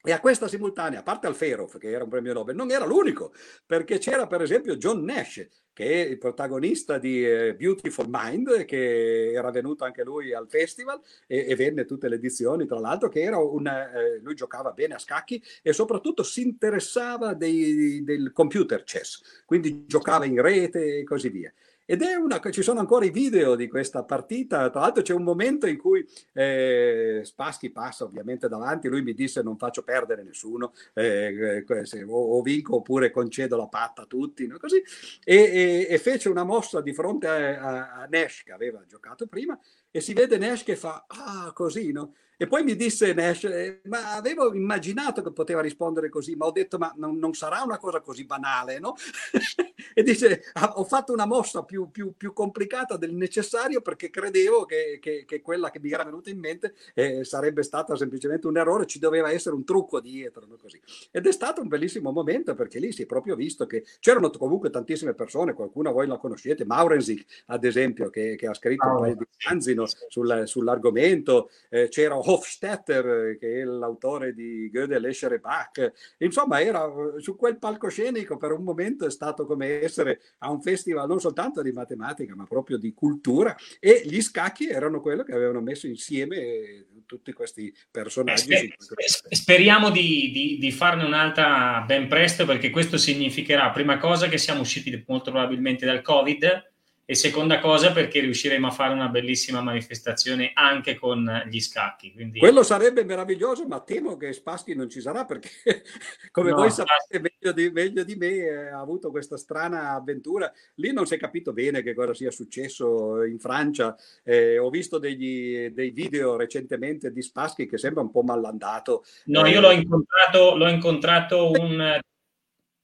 [0.06, 3.32] e a questa simultanea, a parte Alferov, che era un premio Nobel, non era l'unico,
[3.66, 9.32] perché c'era per esempio John Nash, che è il protagonista di uh, Beautiful Mind, che
[9.32, 13.20] era venuto anche lui al festival e, e venne tutte le edizioni, tra l'altro, che
[13.20, 18.84] era un, eh, lui giocava bene a scacchi e soprattutto si interessava dei, del computer
[18.84, 21.52] chess, quindi giocava in rete e così via.
[21.88, 25.22] Ed è una, ci sono ancora i video di questa partita, tra l'altro c'è un
[25.22, 30.72] momento in cui eh, Spaschi passa ovviamente davanti, lui mi disse non faccio perdere nessuno,
[30.94, 34.58] eh, se, o, o, vinco oppure concedo la patta a tutti, no?
[34.58, 34.82] Così,
[35.22, 39.28] e, e, e, fece una mossa di fronte a, a, a Nash che aveva giocato
[39.28, 39.56] prima
[39.88, 42.14] e si vede Nash che fa ah così, no?
[42.38, 46.50] E poi mi disse Nash, eh, ma avevo immaginato che poteva rispondere così, ma ho
[46.50, 48.94] detto, ma non, non sarà una cosa così banale, no?
[49.94, 54.66] e dice, ah, ho fatto una mossa più, più, più, complicata del necessario perché credevo
[54.66, 58.58] che, che, che, quella che mi era venuta in mente eh, sarebbe stata semplicemente un
[58.58, 60.56] errore, ci doveva essere un trucco dietro, no?
[60.60, 60.78] così.
[61.10, 64.68] Ed è stato un bellissimo momento perché lì si è proprio visto che c'erano comunque
[64.68, 69.00] tantissime persone, qualcuno voi la conoscete, Maurensic ad esempio, che, che ha scritto oh, un
[69.00, 69.86] paio di romanzi no?
[69.86, 75.92] sul, sull'argomento, eh, c'era Hofstetter, che è l'autore di Gödel, Escher e Bach.
[76.18, 81.06] Insomma, era su quel palcoscenico per un momento è stato come essere a un festival
[81.06, 83.54] non soltanto di matematica, ma proprio di cultura.
[83.80, 88.52] E gli scacchi erano quello che avevano messo insieme tutti questi personaggi.
[88.52, 94.28] Eh, sper- speriamo di, di, di, farne un'altra ben presto, perché questo significherà, prima cosa,
[94.28, 96.74] che siamo usciti molto probabilmente dal Covid
[97.08, 102.12] e seconda cosa perché riusciremo a fare una bellissima manifestazione anche con gli scacchi.
[102.12, 102.40] Quindi...
[102.40, 105.48] Quello sarebbe meraviglioso, ma temo che Spaschi non ci sarà perché,
[106.32, 110.52] come no, voi sapete meglio di, meglio di me, eh, ha avuto questa strana avventura.
[110.74, 113.94] Lì non si è capito bene che cosa sia successo in Francia.
[114.24, 119.04] Eh, ho visto degli, dei video recentemente di Spaschi che sembra un po' malandato.
[119.26, 122.00] No, eh, io l'ho incontrato, l'ho incontrato un,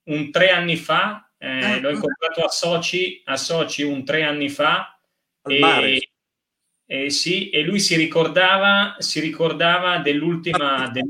[0.04, 4.96] un tre anni fa eh, l'ho incontrato a Sochi, a Sochi un tre anni fa.
[5.42, 6.10] Al e, mare.
[6.86, 10.88] E, sì, e lui si ricordava, si ricordava dell'ultima...
[10.92, 11.04] Del,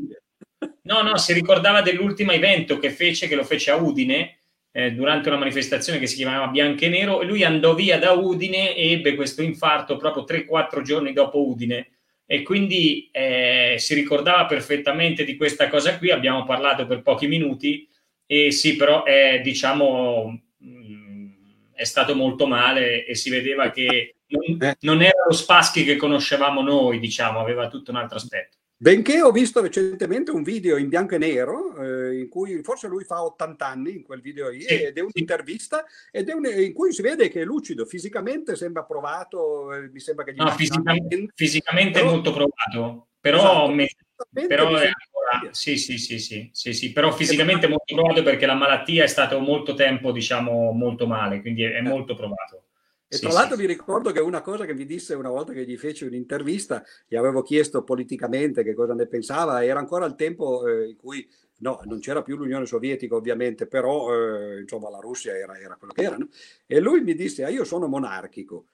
[0.82, 4.38] no, no, si ricordava dell'ultimo evento che fece, che lo fece a Udine,
[4.70, 8.12] eh, durante una manifestazione che si chiamava Bianco e Nero, e lui andò via da
[8.12, 11.90] Udine e ebbe questo infarto proprio 3-4 giorni dopo Udine.
[12.24, 17.86] E quindi eh, si ricordava perfettamente di questa cosa qui, abbiamo parlato per pochi minuti
[18.26, 21.30] e sì, però è, diciamo, mm,
[21.72, 24.76] è stato molto male e si vedeva che non, eh.
[24.80, 28.56] non era lo Spaschi che conoscevamo noi, diciamo, aveva tutto un altro aspetto.
[28.82, 33.04] Benché ho visto recentemente un video in bianco e nero eh, in cui forse lui
[33.04, 36.72] fa 80 anni in quel video lì, sì, ed è un'intervista ed è un, in
[36.72, 40.50] cui si vede che è lucido, fisicamente sembra provato, eh, mi sembra che gli no,
[40.50, 43.88] fisicamente, fisicamente però, molto provato, però, esatto, me,
[44.30, 48.54] però è ancora, sì, sì, sì, sì, sì, sì, però fisicamente molto provato perché la
[48.54, 52.64] malattia è stato molto tempo, diciamo, molto male, quindi è, è molto provato.
[53.12, 55.76] E tra l'altro mi ricordo che una cosa che mi disse una volta che gli
[55.76, 60.88] feci un'intervista, gli avevo chiesto politicamente che cosa ne pensava, era ancora il tempo eh,
[60.88, 65.58] in cui no, non c'era più l'Unione Sovietica ovviamente, però eh, insomma la Russia era,
[65.58, 66.16] era, quello che era.
[66.16, 66.28] No?
[66.66, 68.66] E lui mi disse, ah, io sono monarchico.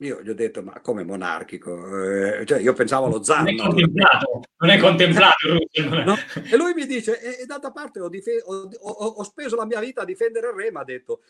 [0.00, 2.02] Io gli ho detto, ma come monarchico?
[2.02, 3.44] Eh, cioè, io pensavo allo zar.
[3.44, 5.48] Non è contemplato, non è contemplato.
[6.04, 6.14] no?
[6.50, 9.64] E lui mi dice, e, e d'altra parte ho, dife- ho, ho, ho, speso la
[9.64, 11.22] mia vita a difendere il re, mi ha detto.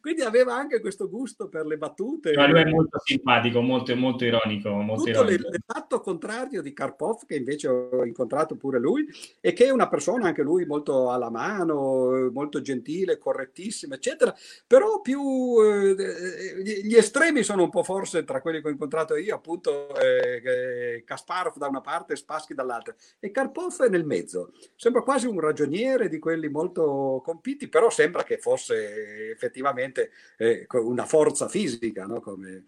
[0.00, 2.32] Quindi aveva anche questo gusto per le battute.
[2.34, 4.70] Ma lui è molto simpatico, molto, molto ironico.
[4.70, 5.48] Molto Tutto ironico.
[5.50, 9.06] l'esatto contrario di Karpov, che invece ho incontrato pure lui,
[9.40, 14.34] e che è una persona anche lui molto alla mano, molto gentile, correttissima, eccetera.
[14.66, 15.20] Però più
[15.62, 21.02] eh, gli estremi sono un po' forse tra quelli che ho incontrato io, appunto eh,
[21.04, 22.94] Kasparov da una parte e Spassky dall'altra.
[23.20, 24.52] E Karpov è nel mezzo.
[24.74, 31.06] Sembra quasi un ragioniere di quelli molto compiti, però sembra che fosse effettivamente eh, una
[31.06, 32.20] forza fisica, no?
[32.20, 32.64] Come,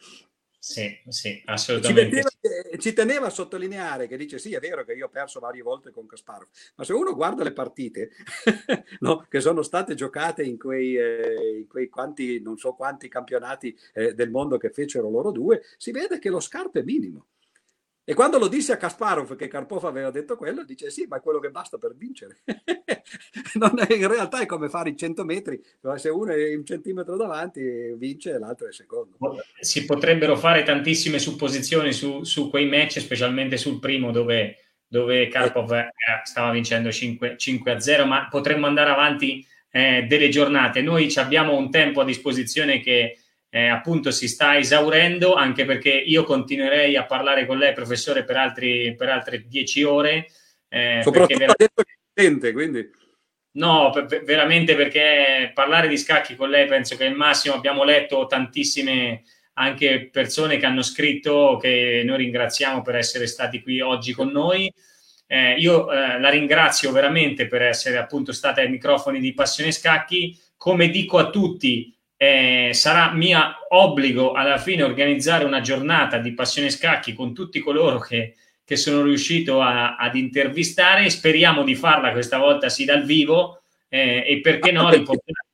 [0.61, 2.17] sì, sì, assolutamente.
[2.17, 5.39] Ci, metteva, ci, teneva a sottolineare che dice: Sì, è vero che io ho perso
[5.39, 8.11] varie volte con Kasparov, ma se uno guarda le partite
[9.01, 13.75] no, che sono state giocate in quei, eh, in quei quanti, non so quanti campionati
[13.95, 17.27] eh, del mondo che fecero loro due, si vede che lo scarpe è minimo.
[18.09, 21.21] E quando lo disse a Kasparov che Karpov aveva detto quello, dice sì, ma è
[21.21, 22.39] quello che basta per vincere.
[22.49, 25.61] è, in realtà è come fare i 100 metri,
[25.97, 27.61] se uno è un centimetro davanti
[27.99, 29.19] vince e l'altro è secondo.
[29.61, 34.57] Si potrebbero fare tantissime supposizioni su, su quei match, specialmente sul primo dove,
[34.87, 35.93] dove Karpov eh,
[36.25, 40.81] stava vincendo 5, 5 a 0, ma potremmo andare avanti eh, delle giornate.
[40.81, 43.19] Noi abbiamo un tempo a disposizione che
[43.51, 48.37] eh, appunto si sta esaurendo, anche perché io continuerei a parlare con lei, professore, per,
[48.37, 50.27] altri, per altre dieci ore.
[50.69, 52.91] Eh, Soprattutto ver- detto che sente, quindi...
[53.53, 57.55] No, per, veramente perché parlare di scacchi con lei penso che è il massimo.
[57.55, 59.25] Abbiamo letto tantissime
[59.55, 64.73] anche persone che hanno scritto che noi ringraziamo per essere stati qui oggi con noi.
[65.27, 70.39] Eh, io eh, la ringrazio veramente per essere appunto stata ai microfoni di Passione Scacchi.
[70.57, 73.39] Come dico a tutti, eh, sarà mio
[73.69, 79.03] obbligo alla fine organizzare una giornata di passione scacchi con tutti coloro che, che sono
[79.03, 81.09] riuscito a, ad intervistare.
[81.11, 85.47] Speriamo di farla questa volta sì dal vivo eh, e perché no riportare,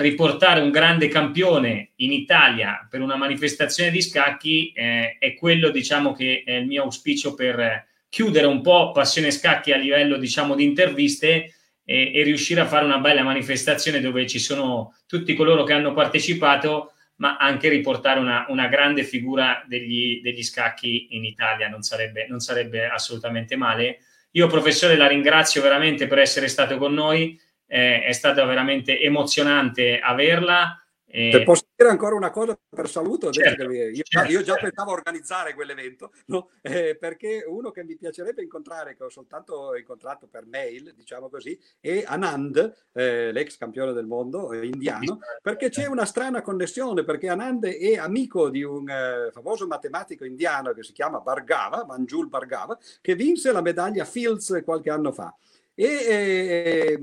[0.00, 6.12] riportare, un grande campione in Italia per una manifestazione di scacchi eh, è quello diciamo
[6.12, 10.64] che è il mio auspicio per chiudere un po' passione scacchi a livello diciamo di
[10.64, 11.54] interviste
[11.84, 15.92] e, e, riuscire a fare una bella manifestazione dove ci sono tutti coloro che hanno
[15.92, 22.26] partecipato, ma anche riportare una, una grande figura degli, degli, scacchi in Italia, non sarebbe,
[22.28, 23.98] non sarebbe, assolutamente male.
[24.32, 29.98] Io, professore, la ringrazio veramente per essere stato con noi, eh, è stato veramente emozionante
[29.98, 30.82] averla.
[31.06, 34.30] Se posso ancora una cosa per saluto, certo, io, certo.
[34.30, 36.50] io, già pensavo a organizzare quell'evento, no?
[36.60, 41.58] eh, perché uno che mi piacerebbe incontrare, che ho soltanto incontrato per mail, diciamo così,
[41.80, 47.28] è Anand, eh, l'ex campione del mondo eh, indiano, perché c'è una strana connessione, perché
[47.28, 52.78] Anand è amico di un eh, famoso matematico indiano che si chiama Bhargava, Manjul Bhargava,
[53.00, 55.34] che vinse la medaglia Fields qualche anno fa.
[55.74, 56.98] E eh,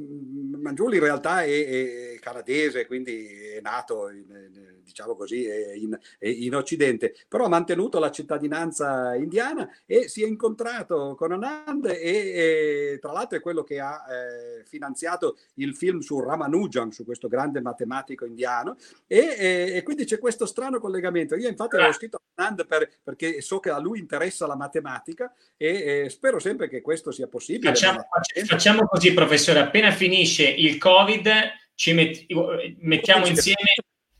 [0.59, 7.15] Mangiuli in realtà è, è, canadese, quindi è nato, in, diciamo così, in, in, Occidente,
[7.27, 13.11] però ha mantenuto la cittadinanza indiana e si è incontrato con Anand e, e tra
[13.11, 18.25] l'altro è quello che ha eh, finanziato il film su Ramanujan, su questo grande matematico
[18.25, 18.77] indiano
[19.07, 21.35] e, e, e quindi c'è questo strano collegamento.
[21.35, 25.33] Io infatti avevo scritto a Anand per, perché so che a lui interessa la matematica
[25.57, 27.69] e, spero sempre che questo sia possibile.
[27.69, 28.05] Facciamo,
[28.45, 32.25] facciamo così, professore, appena finisce il Covid ci met-
[32.79, 33.71] mettiamo insieme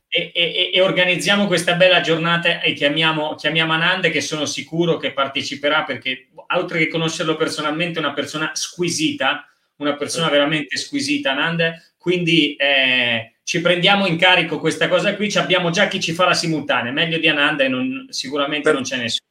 [0.08, 5.12] e, e, e, organizziamo questa bella giornata e chiamiamo, chiamiamo Anand che sono sicuro che
[5.12, 9.46] parteciperà perché oltre che conoscerlo personalmente è una persona squisita,
[9.76, 15.70] una persona veramente squisita Anand, quindi eh, ci prendiamo in carico questa cosa qui, abbiamo
[15.70, 18.74] già chi ci fa la simultanea, meglio di Anand e non, sicuramente per...
[18.74, 19.29] non c'è nessuno.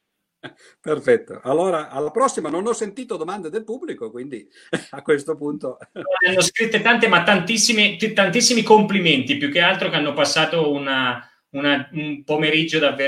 [0.79, 2.49] Perfetto, allora alla prossima.
[2.49, 4.47] Non ho sentito domande del pubblico, quindi
[4.91, 5.77] a questo punto...
[5.93, 11.21] Ne hanno scritte tante, ma tantissimi, tantissimi complimenti, più che altro che hanno passato una,
[11.51, 12.97] una, un pomeriggio davvero